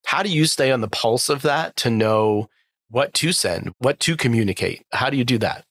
how 0.07 0.25
do 0.25 0.31
you 0.31 0.46
stay 0.46 0.72
on 0.72 0.81
the 0.81 0.88
pulse 0.88 1.29
of 1.29 1.42
that 1.42 1.77
to 1.77 1.90
know 1.90 2.51
what 2.90 3.14
to 3.14 3.31
send, 3.31 3.72
what 3.79 4.01
to 4.01 4.16
communicate? 4.16 4.85
How 4.90 5.11
do 5.11 5.16
you 5.16 5.25
do 5.25 5.38
that? 5.38 5.64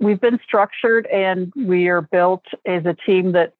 We've 0.00 0.20
been 0.20 0.40
structured 0.42 1.06
and 1.08 1.52
we 1.54 1.88
are 1.88 2.00
built 2.00 2.44
as 2.64 2.86
a 2.86 2.94
team 2.94 3.32
that 3.32 3.52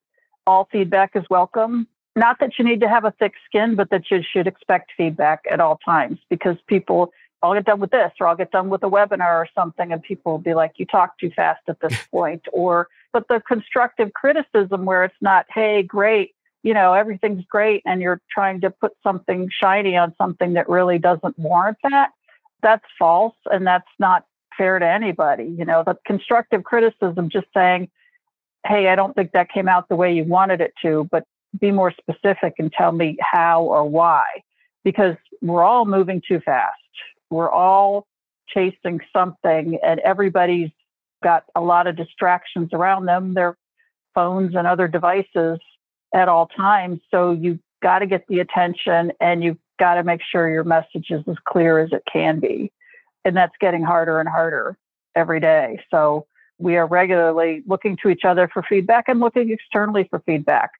all 0.47 0.69
feedback 0.71 1.13
is 1.15 1.25
welcome. 1.31 1.87
Not 2.15 2.41
that 2.41 2.59
you 2.59 2.65
need 2.65 2.81
to 2.81 2.89
have 2.89 3.05
a 3.05 3.11
thick 3.13 3.35
skin, 3.45 3.75
but 3.75 3.91
that 3.91 4.11
you 4.11 4.23
should 4.23 4.47
expect 4.47 4.93
feedback 4.97 5.45
at 5.51 5.61
all 5.61 5.79
times 5.85 6.19
because 6.31 6.57
people 6.67 7.13
I'll 7.43 7.55
get 7.55 7.67
done 7.67 7.81
with 7.81 7.91
this, 7.91 8.13
or 8.19 8.27
I'll 8.27 8.37
get 8.37 8.51
done 8.51 8.71
with 8.71 8.83
a 8.83 8.89
webinar 8.89 9.35
or 9.35 9.49
something, 9.55 9.93
and 9.93 10.03
people 10.03 10.33
will 10.33 10.39
be 10.39 10.55
like, 10.55 10.73
"You 10.77 10.87
talk 10.87 11.19
too 11.19 11.31
fast 11.31 11.61
at 11.69 11.81
this 11.81 11.95
point," 12.11 12.43
or 12.53 12.89
but 13.13 13.29
the 13.29 13.41
constructive 13.47 14.13
criticism 14.15 14.85
where 14.85 15.05
it's 15.05 15.21
not, 15.21 15.47
"Hey, 15.51 15.83
great, 15.83 16.35
you 16.63 16.75
know, 16.75 16.95
everything's 16.95 17.45
great," 17.45 17.83
and 17.85 18.01
you're 18.01 18.21
trying 18.31 18.63
to 18.63 18.71
put 18.71 18.93
something 19.03 19.51
shiny 19.51 19.97
on 19.97 20.15
something 20.17 20.55
that 20.55 20.69
really 20.69 20.99
doesn't 20.99 21.39
warrant 21.39 21.79
that. 21.83 22.11
That's 22.63 22.85
false, 22.99 23.37
and 23.51 23.67
that's 23.67 23.89
not 23.99 24.25
fair 24.57 24.79
to 24.79 24.87
anybody. 24.87 25.45
You 25.45 25.67
know, 25.67 25.83
the 25.85 25.99
constructive 26.07 26.65
criticism, 26.65 27.29
just 27.29 27.49
saying, 27.53 27.91
"Hey, 28.67 28.89
I 28.89 28.95
don't 28.95 29.15
think 29.15 29.33
that 29.33 29.51
came 29.51 29.69
out 29.69 29.89
the 29.89 29.97
way 29.97 30.13
you 30.13 30.25
wanted 30.25 30.61
it 30.61 30.73
to," 30.83 31.09
but 31.11 31.25
be 31.59 31.71
more 31.71 31.93
specific 31.93 32.55
and 32.59 32.73
tell 32.73 32.93
me 32.93 33.17
how 33.21 33.63
or 33.63 33.85
why, 33.85 34.25
because 34.85 35.17
we're 35.43 35.63
all 35.63 35.85
moving 35.87 36.21
too 36.27 36.41
fast 36.41 36.75
we're 37.31 37.51
all 37.51 38.07
chasing 38.49 39.01
something, 39.13 39.79
and 39.83 40.01
everybody's 40.01 40.71
got 41.23 41.45
a 41.55 41.61
lot 41.61 41.87
of 41.87 41.97
distractions 41.97 42.71
around 42.73 43.07
them, 43.07 43.35
their 43.35 43.57
phones 44.15 44.55
and 44.55 44.67
other 44.67 44.89
devices 44.89 45.59
at 46.15 46.29
all 46.29 46.47
times. 46.47 47.01
So 47.11 47.33
you've 47.33 47.59
got 47.83 47.99
to 48.01 48.07
get 48.07 48.25
the 48.29 48.41
attention 48.41 49.13
and 49.21 49.43
you've 49.43 49.59
got 49.79 49.95
to 49.95 50.05
make 50.05 50.21
sure 50.23 50.49
your 50.49 50.65
message 50.65 51.07
is 51.11 51.23
as 51.27 51.37
clear 51.47 51.79
as 51.81 51.91
it 51.93 52.03
can 52.11 52.39
be. 52.41 52.73
And 53.25 53.37
that's 53.37 53.55
getting 53.61 53.83
harder 53.83 54.21
and 54.21 54.29
harder 54.29 54.79
every 55.15 55.41
day. 55.41 55.81
So 55.91 56.27
we 56.59 56.77
are 56.77 56.87
regularly 56.87 57.63
looking 57.67 57.97
to 58.03 58.09
each 58.09 58.25
other 58.25 58.49
for 58.53 58.63
feedback 58.63 59.05
and 59.09 59.21
looking 59.21 59.51
externally 59.51 60.07
for 60.09 60.21
feedback. 60.21 60.71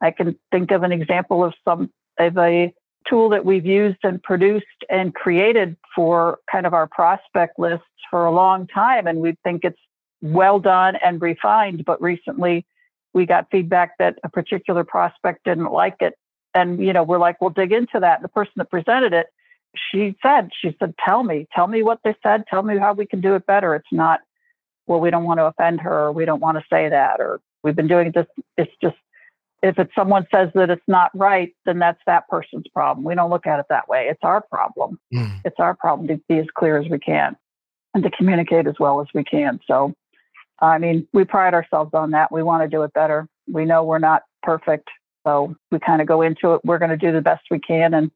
I 0.00 0.10
can 0.10 0.38
think 0.50 0.70
of 0.70 0.82
an 0.82 0.92
example 0.92 1.44
of 1.44 1.54
some 1.64 1.90
of 2.18 2.36
a 2.38 2.72
tool 3.08 3.28
that 3.30 3.44
we've 3.44 3.66
used 3.66 3.98
and 4.02 4.22
produced 4.22 4.66
and 4.90 5.14
created 5.14 5.76
for 5.94 6.38
kind 6.50 6.66
of 6.66 6.74
our 6.74 6.86
prospect 6.86 7.58
lists 7.58 7.84
for 8.10 8.26
a 8.26 8.30
long 8.30 8.66
time. 8.66 9.06
And 9.06 9.20
we 9.20 9.36
think 9.44 9.64
it's 9.64 9.78
well 10.22 10.58
done 10.58 10.96
and 11.04 11.20
refined. 11.20 11.84
But 11.84 12.00
recently 12.02 12.66
we 13.12 13.26
got 13.26 13.50
feedback 13.50 13.96
that 13.98 14.18
a 14.24 14.28
particular 14.28 14.84
prospect 14.84 15.44
didn't 15.44 15.72
like 15.72 15.96
it. 16.00 16.14
And, 16.54 16.82
you 16.82 16.92
know, 16.92 17.02
we're 17.02 17.18
like, 17.18 17.40
we'll 17.40 17.50
dig 17.50 17.72
into 17.72 18.00
that. 18.00 18.22
The 18.22 18.28
person 18.28 18.52
that 18.56 18.70
presented 18.70 19.12
it, 19.12 19.26
she 19.92 20.16
said, 20.22 20.50
she 20.58 20.74
said, 20.78 20.94
tell 21.04 21.22
me, 21.22 21.46
tell 21.54 21.66
me 21.66 21.82
what 21.82 22.00
they 22.02 22.14
said, 22.22 22.44
tell 22.48 22.62
me 22.62 22.78
how 22.78 22.94
we 22.94 23.06
can 23.06 23.20
do 23.20 23.34
it 23.34 23.46
better. 23.46 23.74
It's 23.74 23.86
not, 23.92 24.20
well, 24.86 25.00
we 25.00 25.10
don't 25.10 25.24
want 25.24 25.38
to 25.38 25.44
offend 25.46 25.80
her 25.80 26.06
or 26.06 26.12
we 26.12 26.24
don't 26.24 26.40
want 26.40 26.58
to 26.58 26.64
say 26.70 26.88
that 26.88 27.20
or 27.20 27.40
we've 27.62 27.76
been 27.76 27.88
doing 27.88 28.12
this. 28.12 28.26
It's 28.56 28.72
just 28.82 28.96
if 29.62 29.78
it's 29.78 29.94
someone 29.94 30.26
says 30.32 30.50
that 30.54 30.70
it's 30.70 30.82
not 30.86 31.10
right, 31.14 31.54
then 31.64 31.78
that's 31.78 32.00
that 32.06 32.28
person's 32.28 32.66
problem. 32.72 33.04
We 33.04 33.14
don't 33.14 33.30
look 33.30 33.46
at 33.46 33.58
it 33.58 33.66
that 33.70 33.88
way. 33.88 34.06
It's 34.08 34.20
our 34.22 34.42
problem. 34.42 34.98
Mm. 35.12 35.40
It's 35.44 35.58
our 35.58 35.74
problem 35.74 36.08
to 36.08 36.20
be 36.28 36.38
as 36.38 36.46
clear 36.56 36.78
as 36.78 36.88
we 36.88 36.98
can 36.98 37.36
and 37.94 38.04
to 38.04 38.10
communicate 38.10 38.66
as 38.66 38.74
well 38.78 39.00
as 39.00 39.08
we 39.14 39.24
can. 39.24 39.60
So, 39.66 39.94
I 40.60 40.78
mean, 40.78 41.08
we 41.12 41.24
pride 41.24 41.54
ourselves 41.54 41.90
on 41.94 42.12
that. 42.12 42.30
We 42.30 42.42
want 42.42 42.62
to 42.62 42.68
do 42.68 42.82
it 42.82 42.92
better. 42.92 43.28
We 43.48 43.64
know 43.64 43.82
we're 43.82 43.98
not 43.98 44.22
perfect. 44.42 44.88
So 45.26 45.56
we 45.70 45.78
kind 45.80 46.00
of 46.00 46.06
go 46.06 46.22
into 46.22 46.54
it. 46.54 46.60
We're 46.64 46.78
going 46.78 46.90
to 46.90 46.96
do 46.96 47.12
the 47.12 47.20
best 47.20 47.44
we 47.50 47.58
can 47.58 47.94
and 47.94 48.10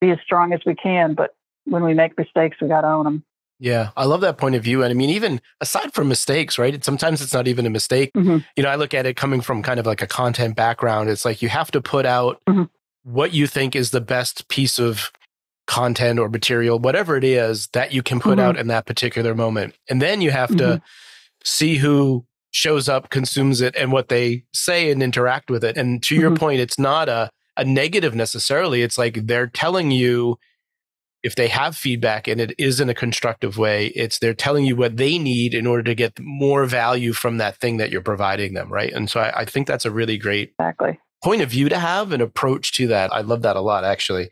be 0.00 0.10
as 0.10 0.18
strong 0.24 0.52
as 0.52 0.60
we 0.64 0.74
can. 0.74 1.14
But 1.14 1.34
when 1.64 1.82
we 1.82 1.94
make 1.94 2.16
mistakes, 2.16 2.58
we 2.60 2.68
got 2.68 2.82
to 2.82 2.88
own 2.88 3.04
them. 3.04 3.24
Yeah, 3.60 3.90
I 3.96 4.04
love 4.04 4.20
that 4.20 4.38
point 4.38 4.54
of 4.54 4.62
view. 4.62 4.82
And 4.82 4.90
I 4.90 4.94
mean, 4.94 5.10
even 5.10 5.40
aside 5.60 5.92
from 5.92 6.08
mistakes, 6.08 6.58
right? 6.58 6.82
Sometimes 6.84 7.20
it's 7.20 7.32
not 7.34 7.48
even 7.48 7.66
a 7.66 7.70
mistake. 7.70 8.12
Mhm. 8.16 8.44
You 8.56 8.62
know, 8.62 8.68
I 8.68 8.76
look 8.76 8.94
at 8.94 9.04
it 9.06 9.16
coming 9.16 9.40
from 9.40 9.62
kind 9.62 9.80
of 9.80 9.86
like 9.86 10.00
a 10.00 10.06
content 10.06 10.54
background. 10.54 11.10
It's 11.10 11.24
like 11.24 11.42
you 11.42 11.48
have 11.48 11.70
to 11.72 11.80
put 11.80 12.06
out 12.06 12.40
Mhm. 12.48 12.68
what 13.02 13.32
you 13.32 13.46
think 13.48 13.74
is 13.74 13.90
the 13.90 14.00
best 14.00 14.48
piece 14.48 14.78
of 14.78 15.10
content 15.66 16.18
or 16.20 16.28
material, 16.28 16.78
whatever 16.78 17.16
it 17.16 17.24
is 17.24 17.66
that 17.72 17.92
you 17.92 18.02
can 18.02 18.20
put 18.20 18.38
Mhm. 18.38 18.42
out 18.42 18.56
in 18.56 18.68
that 18.68 18.86
particular 18.86 19.34
moment. 19.34 19.74
And 19.90 20.00
then 20.00 20.20
you 20.20 20.30
have 20.30 20.50
to 20.56 20.64
Mhm. 20.64 20.82
see 21.44 21.76
who 21.78 22.24
shows 22.52 22.88
up, 22.88 23.10
consumes 23.10 23.60
it, 23.60 23.74
and 23.76 23.92
what 23.92 24.08
they 24.08 24.44
say 24.54 24.90
and 24.90 25.02
interact 25.02 25.50
with 25.50 25.64
it. 25.64 25.76
And 25.76 26.02
to 26.04 26.14
your 26.14 26.30
Mhm. 26.30 26.38
point, 26.38 26.60
it's 26.60 26.78
not 26.78 27.08
a, 27.08 27.28
a 27.56 27.64
negative 27.64 28.14
necessarily. 28.14 28.82
It's 28.82 28.96
like 28.96 29.26
they're 29.26 29.48
telling 29.48 29.90
you 29.90 30.38
if 31.22 31.34
they 31.34 31.48
have 31.48 31.76
feedback 31.76 32.28
and 32.28 32.40
it 32.40 32.54
is 32.58 32.80
in 32.80 32.88
a 32.88 32.94
constructive 32.94 33.58
way, 33.58 33.88
it's 33.88 34.18
they're 34.18 34.34
telling 34.34 34.64
you 34.64 34.76
what 34.76 34.96
they 34.96 35.18
need 35.18 35.54
in 35.54 35.66
order 35.66 35.82
to 35.82 35.94
get 35.94 36.18
more 36.20 36.64
value 36.64 37.12
from 37.12 37.38
that 37.38 37.56
thing 37.56 37.76
that 37.78 37.90
you're 37.90 38.00
providing 38.00 38.54
them, 38.54 38.72
right? 38.72 38.92
And 38.92 39.10
so 39.10 39.20
I, 39.20 39.40
I 39.40 39.44
think 39.44 39.66
that's 39.66 39.84
a 39.84 39.90
really 39.90 40.16
great 40.16 40.54
Exactly. 40.58 40.98
point 41.24 41.42
of 41.42 41.50
view 41.50 41.68
to 41.68 41.78
have 41.78 42.12
an 42.12 42.20
approach 42.20 42.72
to 42.74 42.86
that. 42.88 43.12
I 43.12 43.22
love 43.22 43.42
that 43.42 43.56
a 43.56 43.60
lot, 43.60 43.84
actually. 43.84 44.30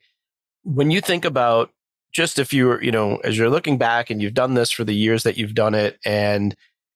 When 0.62 0.90
you 0.90 1.00
think 1.00 1.24
about 1.24 1.70
just 2.12 2.38
if 2.38 2.52
you're, 2.52 2.82
you 2.82 2.92
know, 2.92 3.16
as 3.18 3.36
you're 3.36 3.50
looking 3.50 3.78
back 3.78 4.08
and 4.08 4.22
you've 4.22 4.34
done 4.34 4.54
this 4.54 4.70
for 4.70 4.84
the 4.84 4.94
years 4.94 5.24
that 5.24 5.36
you've 5.36 5.54
done 5.54 5.74
it, 5.74 5.98
and, 6.04 6.54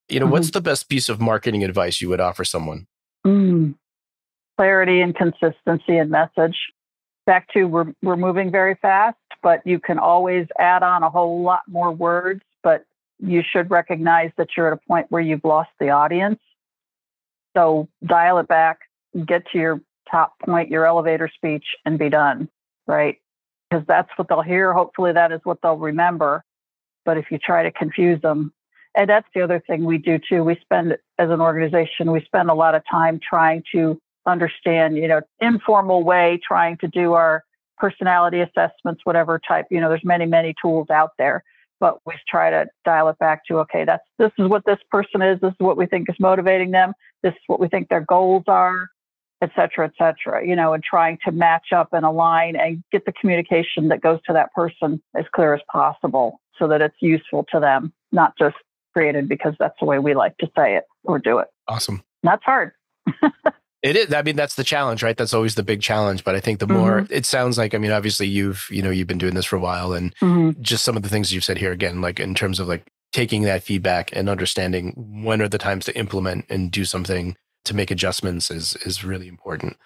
you 0.08 0.18
know, 0.20 0.26
what's 0.26 0.50
the 0.50 0.60
best 0.60 0.88
piece 0.88 1.08
of 1.08 1.20
marketing 1.20 1.62
advice 1.64 2.00
you 2.00 2.08
would 2.08 2.20
offer 2.20 2.44
someone? 2.44 2.86
Mm. 3.26 3.74
Clarity 4.56 5.00
and 5.00 5.14
consistency 5.14 5.98
and 5.98 6.10
message. 6.10 6.56
Back 7.26 7.48
to 7.52 7.64
we're 7.64 7.92
we're 8.02 8.16
moving 8.16 8.50
very 8.50 8.76
fast, 8.80 9.16
but 9.42 9.66
you 9.66 9.78
can 9.78 9.98
always 9.98 10.46
add 10.58 10.82
on 10.82 11.02
a 11.02 11.10
whole 11.10 11.42
lot 11.42 11.62
more 11.66 11.90
words. 11.90 12.42
But 12.62 12.84
you 13.18 13.42
should 13.48 13.70
recognize 13.70 14.30
that 14.36 14.48
you're 14.56 14.68
at 14.68 14.72
a 14.72 14.88
point 14.88 15.06
where 15.10 15.22
you've 15.22 15.44
lost 15.44 15.70
the 15.78 15.90
audience. 15.90 16.40
So 17.56 17.88
dial 18.04 18.38
it 18.38 18.48
back, 18.48 18.80
get 19.26 19.44
to 19.52 19.58
your 19.58 19.80
top 20.10 20.38
point, 20.40 20.70
your 20.70 20.86
elevator 20.86 21.28
speech, 21.34 21.64
and 21.84 21.98
be 21.98 22.08
done. 22.08 22.48
Right? 22.86 23.18
Because 23.68 23.86
that's 23.86 24.10
what 24.16 24.28
they'll 24.28 24.42
hear. 24.42 24.72
Hopefully, 24.72 25.12
that 25.12 25.32
is 25.32 25.40
what 25.44 25.58
they'll 25.62 25.76
remember. 25.76 26.44
But 27.04 27.18
if 27.18 27.30
you 27.30 27.38
try 27.38 27.62
to 27.62 27.70
confuse 27.70 28.20
them, 28.20 28.52
and 28.94 29.08
that's 29.08 29.28
the 29.34 29.42
other 29.42 29.62
thing 29.66 29.84
we 29.84 29.98
do 29.98 30.18
too. 30.18 30.42
We 30.42 30.56
spend, 30.60 30.96
as 31.18 31.30
an 31.30 31.40
organization, 31.40 32.10
we 32.10 32.22
spend 32.24 32.50
a 32.50 32.54
lot 32.54 32.74
of 32.74 32.82
time 32.90 33.20
trying 33.20 33.62
to 33.72 34.00
understand, 34.26 34.96
you 34.96 35.08
know, 35.08 35.20
informal 35.40 36.02
way, 36.02 36.40
trying 36.46 36.76
to 36.78 36.88
do 36.88 37.12
our 37.12 37.44
personality 37.80 38.40
assessments, 38.40 39.00
whatever 39.04 39.40
type. 39.46 39.66
You 39.70 39.80
know, 39.80 39.88
there's 39.88 40.04
many, 40.04 40.26
many 40.26 40.54
tools 40.62 40.90
out 40.90 41.12
there, 41.18 41.42
but 41.80 41.98
we 42.06 42.14
try 42.28 42.50
to 42.50 42.66
dial 42.84 43.08
it 43.08 43.18
back 43.18 43.44
to, 43.46 43.58
okay, 43.60 43.84
that's 43.84 44.04
this 44.18 44.30
is 44.38 44.48
what 44.48 44.64
this 44.66 44.78
person 44.90 45.22
is. 45.22 45.40
This 45.40 45.52
is 45.52 45.56
what 45.58 45.76
we 45.76 45.86
think 45.86 46.08
is 46.08 46.16
motivating 46.20 46.70
them. 46.70 46.92
This 47.22 47.32
is 47.32 47.40
what 47.46 47.60
we 47.60 47.68
think 47.68 47.88
their 47.88 48.04
goals 48.06 48.44
are, 48.46 48.88
et 49.42 49.50
cetera, 49.56 49.86
et 49.86 49.92
cetera. 49.98 50.46
You 50.46 50.54
know, 50.54 50.74
and 50.74 50.84
trying 50.84 51.18
to 51.24 51.32
match 51.32 51.72
up 51.74 51.88
and 51.92 52.04
align 52.04 52.54
and 52.56 52.84
get 52.92 53.06
the 53.06 53.12
communication 53.12 53.88
that 53.88 54.02
goes 54.02 54.20
to 54.26 54.32
that 54.34 54.52
person 54.54 55.02
as 55.16 55.24
clear 55.34 55.54
as 55.54 55.60
possible, 55.72 56.40
so 56.58 56.68
that 56.68 56.82
it's 56.82 56.96
useful 57.00 57.46
to 57.52 57.58
them, 57.58 57.92
not 58.12 58.34
just 58.38 58.56
created 58.92 59.28
because 59.28 59.54
that's 59.58 59.78
the 59.80 59.86
way 59.86 59.98
we 59.98 60.14
like 60.14 60.36
to 60.38 60.50
say 60.56 60.76
it 60.76 60.84
or 61.04 61.18
do 61.18 61.38
it. 61.38 61.48
Awesome. 61.68 62.02
That's 62.22 62.44
hard. 62.44 62.72
It 63.82 63.96
is. 63.96 64.12
I 64.12 64.20
mean, 64.22 64.36
that's 64.36 64.56
the 64.56 64.64
challenge, 64.64 65.02
right? 65.02 65.16
That's 65.16 65.32
always 65.32 65.54
the 65.54 65.62
big 65.62 65.80
challenge. 65.80 66.22
But 66.22 66.34
I 66.34 66.40
think 66.40 66.58
the 66.60 66.66
more 66.66 67.06
it 67.08 67.24
sounds 67.24 67.56
like, 67.56 67.74
I 67.74 67.78
mean, 67.78 67.92
obviously 67.92 68.26
you've, 68.26 68.66
you 68.70 68.82
know, 68.82 68.90
you've 68.90 69.06
been 69.08 69.16
doing 69.18 69.34
this 69.34 69.46
for 69.46 69.56
a 69.56 69.60
while 69.60 69.94
and 69.94 70.14
Mhm. 70.18 70.60
just 70.60 70.84
some 70.84 70.96
of 70.96 71.02
the 71.02 71.08
things 71.08 71.32
you've 71.32 71.44
said 71.44 71.56
here 71.56 71.72
again, 71.72 72.00
like 72.02 72.20
in 72.20 72.34
terms 72.34 72.60
of 72.60 72.68
like 72.68 72.86
taking 73.12 73.42
that 73.42 73.62
feedback 73.62 74.14
and 74.14 74.28
understanding 74.28 74.92
when 75.24 75.40
are 75.40 75.48
the 75.48 75.58
times 75.58 75.86
to 75.86 75.96
implement 75.96 76.44
and 76.50 76.70
do 76.70 76.84
something 76.84 77.36
to 77.64 77.74
make 77.74 77.90
adjustments 77.90 78.50
is 78.50 78.76
is 78.84 79.02
really 79.02 79.28
important. 79.28 79.76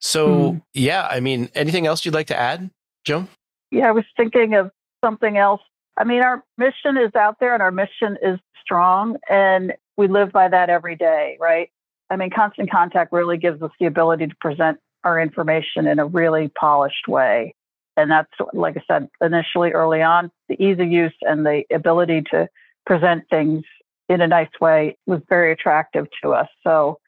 So 0.00 0.28
Mhm. 0.28 0.62
yeah, 0.72 1.08
I 1.10 1.18
mean, 1.20 1.50
anything 1.54 1.86
else 1.86 2.04
you'd 2.04 2.14
like 2.14 2.28
to 2.28 2.38
add, 2.38 2.70
Joe? 3.04 3.26
Yeah, 3.70 3.88
I 3.88 3.92
was 3.92 4.04
thinking 4.16 4.54
of 4.54 4.70
something 5.04 5.36
else. 5.38 5.60
I 5.96 6.04
mean, 6.04 6.22
our 6.22 6.44
mission 6.56 6.96
is 6.96 7.14
out 7.14 7.38
there 7.40 7.52
and 7.54 7.62
our 7.62 7.70
mission 7.72 8.16
is 8.22 8.38
strong, 8.62 9.16
and 9.28 9.74
we 9.96 10.06
live 10.08 10.32
by 10.32 10.48
that 10.48 10.70
every 10.70 10.96
day, 10.96 11.36
right? 11.40 11.70
I 12.10 12.16
mean, 12.16 12.30
constant 12.30 12.70
contact 12.70 13.12
really 13.12 13.38
gives 13.38 13.62
us 13.62 13.70
the 13.80 13.86
ability 13.86 14.26
to 14.26 14.34
present 14.40 14.78
our 15.04 15.20
information 15.20 15.86
in 15.86 15.98
a 15.98 16.06
really 16.06 16.48
polished 16.48 17.08
way. 17.08 17.54
And 17.96 18.10
that's, 18.10 18.30
like 18.52 18.76
I 18.76 18.82
said, 18.86 19.08
initially 19.20 19.72
early 19.72 20.02
on, 20.02 20.30
the 20.48 20.62
ease 20.62 20.78
of 20.80 20.90
use 20.90 21.14
and 21.22 21.46
the 21.46 21.62
ability 21.72 22.24
to 22.32 22.48
present 22.86 23.24
things 23.30 23.64
in 24.08 24.20
a 24.20 24.26
nice 24.26 24.50
way 24.60 24.96
was 25.06 25.20
very 25.28 25.52
attractive 25.52 26.06
to 26.22 26.32
us. 26.32 26.48
So 26.62 26.98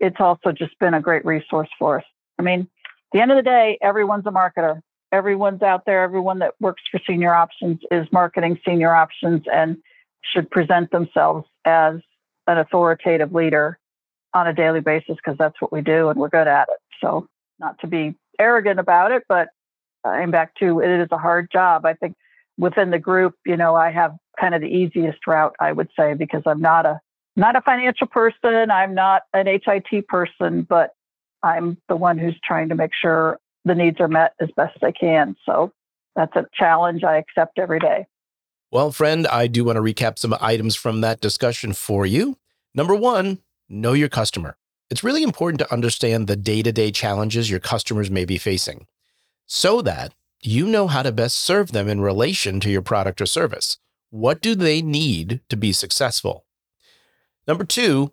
it's 0.00 0.16
also 0.18 0.52
just 0.52 0.78
been 0.78 0.94
a 0.94 1.00
great 1.00 1.24
resource 1.24 1.68
for 1.78 1.98
us. 1.98 2.04
I 2.38 2.42
mean, 2.42 2.60
at 2.60 2.66
the 3.12 3.20
end 3.20 3.30
of 3.30 3.36
the 3.36 3.42
day, 3.42 3.78
everyone's 3.80 4.26
a 4.26 4.30
marketer 4.30 4.80
everyone's 5.12 5.62
out 5.62 5.84
there, 5.84 6.02
everyone 6.02 6.38
that 6.40 6.54
works 6.58 6.82
for 6.90 6.98
senior 7.06 7.32
options 7.32 7.78
is 7.90 8.06
marketing 8.10 8.58
senior 8.66 8.94
options 8.94 9.42
and 9.52 9.76
should 10.24 10.50
present 10.50 10.90
themselves 10.90 11.46
as 11.64 11.96
an 12.46 12.58
authoritative 12.58 13.32
leader 13.32 13.78
on 14.34 14.46
a 14.46 14.52
daily 14.52 14.80
basis 14.80 15.16
because 15.16 15.36
that's 15.38 15.60
what 15.60 15.72
we 15.72 15.80
do 15.80 16.08
and 16.08 16.18
we're 16.18 16.28
good 16.28 16.48
at 16.48 16.68
it. 16.70 16.78
So, 17.00 17.26
not 17.58 17.78
to 17.80 17.86
be 17.86 18.14
arrogant 18.38 18.80
about 18.80 19.12
it, 19.12 19.22
but 19.28 19.48
I'm 20.04 20.30
back 20.30 20.54
to 20.56 20.80
it 20.80 21.02
is 21.02 21.08
a 21.12 21.18
hard 21.18 21.48
job. 21.52 21.84
I 21.84 21.94
think 21.94 22.16
within 22.58 22.90
the 22.90 22.98
group, 22.98 23.34
you 23.46 23.56
know, 23.56 23.74
I 23.74 23.90
have 23.90 24.16
kind 24.40 24.54
of 24.54 24.60
the 24.60 24.68
easiest 24.68 25.26
route, 25.26 25.54
I 25.60 25.72
would 25.72 25.88
say, 25.98 26.14
because 26.14 26.42
I'm 26.46 26.60
not 26.60 26.86
a 26.86 27.00
not 27.36 27.56
a 27.56 27.62
financial 27.62 28.06
person, 28.06 28.70
I'm 28.70 28.94
not 28.94 29.22
an 29.32 29.46
HIT 29.46 30.06
person, 30.06 30.66
but 30.68 30.90
I'm 31.42 31.78
the 31.88 31.96
one 31.96 32.18
who's 32.18 32.38
trying 32.44 32.68
to 32.68 32.74
make 32.74 32.90
sure 33.00 33.38
the 33.64 33.74
needs 33.74 34.00
are 34.00 34.08
met 34.08 34.32
as 34.40 34.50
best 34.56 34.78
they 34.82 34.92
can. 34.92 35.36
So 35.46 35.72
that's 36.14 36.34
a 36.36 36.46
challenge 36.54 37.04
I 37.04 37.16
accept 37.16 37.58
every 37.58 37.78
day. 37.78 38.06
Well, 38.70 38.92
friend, 38.92 39.26
I 39.26 39.46
do 39.46 39.64
want 39.64 39.76
to 39.76 39.82
recap 39.82 40.18
some 40.18 40.34
items 40.40 40.76
from 40.76 41.00
that 41.00 41.20
discussion 41.20 41.72
for 41.72 42.04
you. 42.06 42.38
Number 42.74 42.94
one, 42.94 43.38
know 43.72 43.94
your 43.94 44.08
customer. 44.08 44.56
It's 44.90 45.02
really 45.02 45.22
important 45.22 45.58
to 45.60 45.72
understand 45.72 46.26
the 46.26 46.36
day 46.36 46.62
to 46.62 46.70
day 46.70 46.90
challenges 46.92 47.50
your 47.50 47.60
customers 47.60 48.10
may 48.10 48.24
be 48.24 48.38
facing 48.38 48.86
so 49.46 49.82
that 49.82 50.12
you 50.42 50.66
know 50.66 50.86
how 50.86 51.02
to 51.02 51.12
best 51.12 51.36
serve 51.36 51.72
them 51.72 51.88
in 51.88 52.00
relation 52.00 52.60
to 52.60 52.70
your 52.70 52.82
product 52.82 53.20
or 53.20 53.26
service. 53.26 53.78
What 54.10 54.42
do 54.42 54.54
they 54.54 54.82
need 54.82 55.40
to 55.48 55.56
be 55.56 55.72
successful? 55.72 56.44
Number 57.48 57.64
two, 57.64 58.12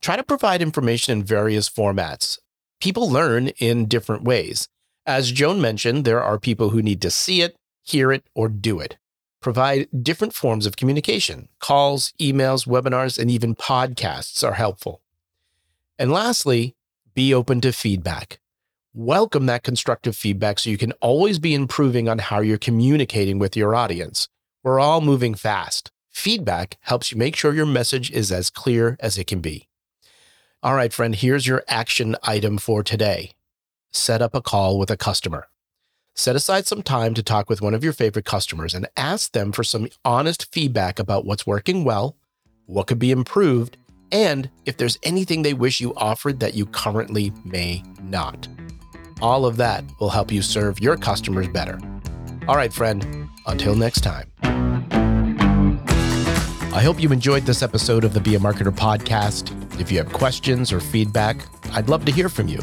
try 0.00 0.16
to 0.16 0.22
provide 0.22 0.62
information 0.62 1.18
in 1.18 1.24
various 1.24 1.70
formats. 1.70 2.38
People 2.80 3.08
learn 3.08 3.48
in 3.58 3.86
different 3.86 4.24
ways. 4.24 4.68
As 5.06 5.32
Joan 5.32 5.60
mentioned, 5.60 6.04
there 6.04 6.22
are 6.22 6.38
people 6.38 6.70
who 6.70 6.82
need 6.82 7.00
to 7.02 7.10
see 7.10 7.42
it, 7.42 7.56
hear 7.82 8.10
it, 8.10 8.24
or 8.34 8.48
do 8.48 8.80
it 8.80 8.96
provide 9.40 9.88
different 10.02 10.34
forms 10.34 10.66
of 10.66 10.76
communication. 10.76 11.48
Calls, 11.58 12.12
emails, 12.20 12.66
webinars, 12.66 13.18
and 13.18 13.30
even 13.30 13.54
podcasts 13.54 14.46
are 14.46 14.54
helpful. 14.54 15.00
And 15.98 16.12
lastly, 16.12 16.76
be 17.14 17.34
open 17.34 17.60
to 17.62 17.72
feedback. 17.72 18.38
Welcome 18.94 19.46
that 19.46 19.62
constructive 19.62 20.16
feedback 20.16 20.58
so 20.58 20.70
you 20.70 20.78
can 20.78 20.92
always 21.00 21.38
be 21.38 21.54
improving 21.54 22.08
on 22.08 22.18
how 22.18 22.40
you're 22.40 22.58
communicating 22.58 23.38
with 23.38 23.56
your 23.56 23.74
audience. 23.74 24.28
We're 24.62 24.80
all 24.80 25.00
moving 25.00 25.34
fast. 25.34 25.90
Feedback 26.10 26.76
helps 26.80 27.12
you 27.12 27.18
make 27.18 27.36
sure 27.36 27.54
your 27.54 27.66
message 27.66 28.10
is 28.10 28.32
as 28.32 28.50
clear 28.50 28.96
as 29.00 29.16
it 29.16 29.26
can 29.26 29.40
be. 29.40 29.68
All 30.62 30.74
right, 30.74 30.92
friend, 30.92 31.14
here's 31.14 31.46
your 31.46 31.64
action 31.68 32.16
item 32.22 32.58
for 32.58 32.82
today 32.82 33.32
set 33.92 34.22
up 34.22 34.34
a 34.34 34.42
call 34.42 34.78
with 34.78 34.90
a 34.90 34.96
customer. 34.96 35.48
Set 36.14 36.36
aside 36.36 36.66
some 36.66 36.82
time 36.82 37.14
to 37.14 37.22
talk 37.22 37.48
with 37.48 37.62
one 37.62 37.74
of 37.74 37.84
your 37.84 37.92
favorite 37.92 38.24
customers 38.24 38.74
and 38.74 38.88
ask 38.96 39.32
them 39.32 39.52
for 39.52 39.64
some 39.64 39.88
honest 40.04 40.52
feedback 40.52 40.98
about 40.98 41.24
what's 41.24 41.46
working 41.46 41.84
well, 41.84 42.16
what 42.66 42.86
could 42.86 42.98
be 42.98 43.10
improved, 43.10 43.76
and 44.12 44.50
if 44.66 44.76
there's 44.76 44.98
anything 45.02 45.42
they 45.42 45.54
wish 45.54 45.80
you 45.80 45.94
offered 45.94 46.40
that 46.40 46.54
you 46.54 46.66
currently 46.66 47.32
may 47.44 47.82
not. 48.02 48.48
All 49.22 49.46
of 49.46 49.56
that 49.58 49.84
will 50.00 50.10
help 50.10 50.32
you 50.32 50.42
serve 50.42 50.80
your 50.80 50.96
customers 50.96 51.48
better. 51.48 51.78
All 52.48 52.56
right, 52.56 52.72
friend, 52.72 53.28
until 53.46 53.74
next 53.74 54.00
time. 54.00 54.30
I 56.72 56.82
hope 56.82 57.00
you 57.00 57.12
enjoyed 57.12 57.44
this 57.44 57.62
episode 57.62 58.04
of 58.04 58.14
the 58.14 58.20
Be 58.20 58.34
a 58.34 58.38
Marketer 58.38 58.74
podcast. 58.74 59.80
If 59.80 59.90
you 59.90 59.98
have 59.98 60.12
questions 60.12 60.72
or 60.72 60.80
feedback, 60.80 61.36
I'd 61.72 61.88
love 61.88 62.04
to 62.04 62.12
hear 62.12 62.28
from 62.28 62.48
you. 62.48 62.60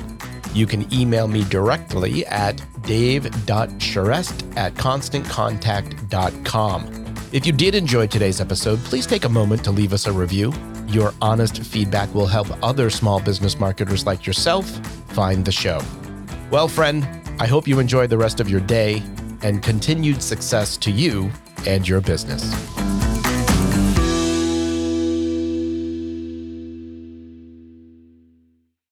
You 0.53 0.65
can 0.65 0.91
email 0.93 1.27
me 1.27 1.43
directly 1.45 2.25
at 2.25 2.61
dave.charest 2.83 4.57
at 4.57 4.73
constantcontact.com. 4.75 7.05
If 7.33 7.45
you 7.45 7.51
did 7.51 7.75
enjoy 7.75 8.07
today's 8.07 8.39
episode, 8.39 8.79
please 8.79 9.05
take 9.05 9.25
a 9.25 9.29
moment 9.29 9.63
to 9.65 9.71
leave 9.71 9.93
us 9.93 10.07
a 10.07 10.11
review. 10.11 10.53
Your 10.87 11.13
honest 11.21 11.61
feedback 11.61 12.13
will 12.15 12.27
help 12.27 12.47
other 12.63 12.89
small 12.89 13.19
business 13.19 13.59
marketers 13.59 14.05
like 14.05 14.25
yourself 14.25 14.65
find 15.09 15.43
the 15.43 15.51
show. 15.51 15.81
Well, 16.49 16.69
friend, 16.69 17.05
I 17.39 17.47
hope 17.47 17.67
you 17.67 17.79
enjoy 17.79 18.07
the 18.07 18.17
rest 18.17 18.39
of 18.39 18.49
your 18.49 18.61
day 18.61 19.03
and 19.41 19.61
continued 19.61 20.23
success 20.23 20.77
to 20.77 20.91
you 20.91 21.29
and 21.65 21.87
your 21.87 22.01
business. 22.01 22.43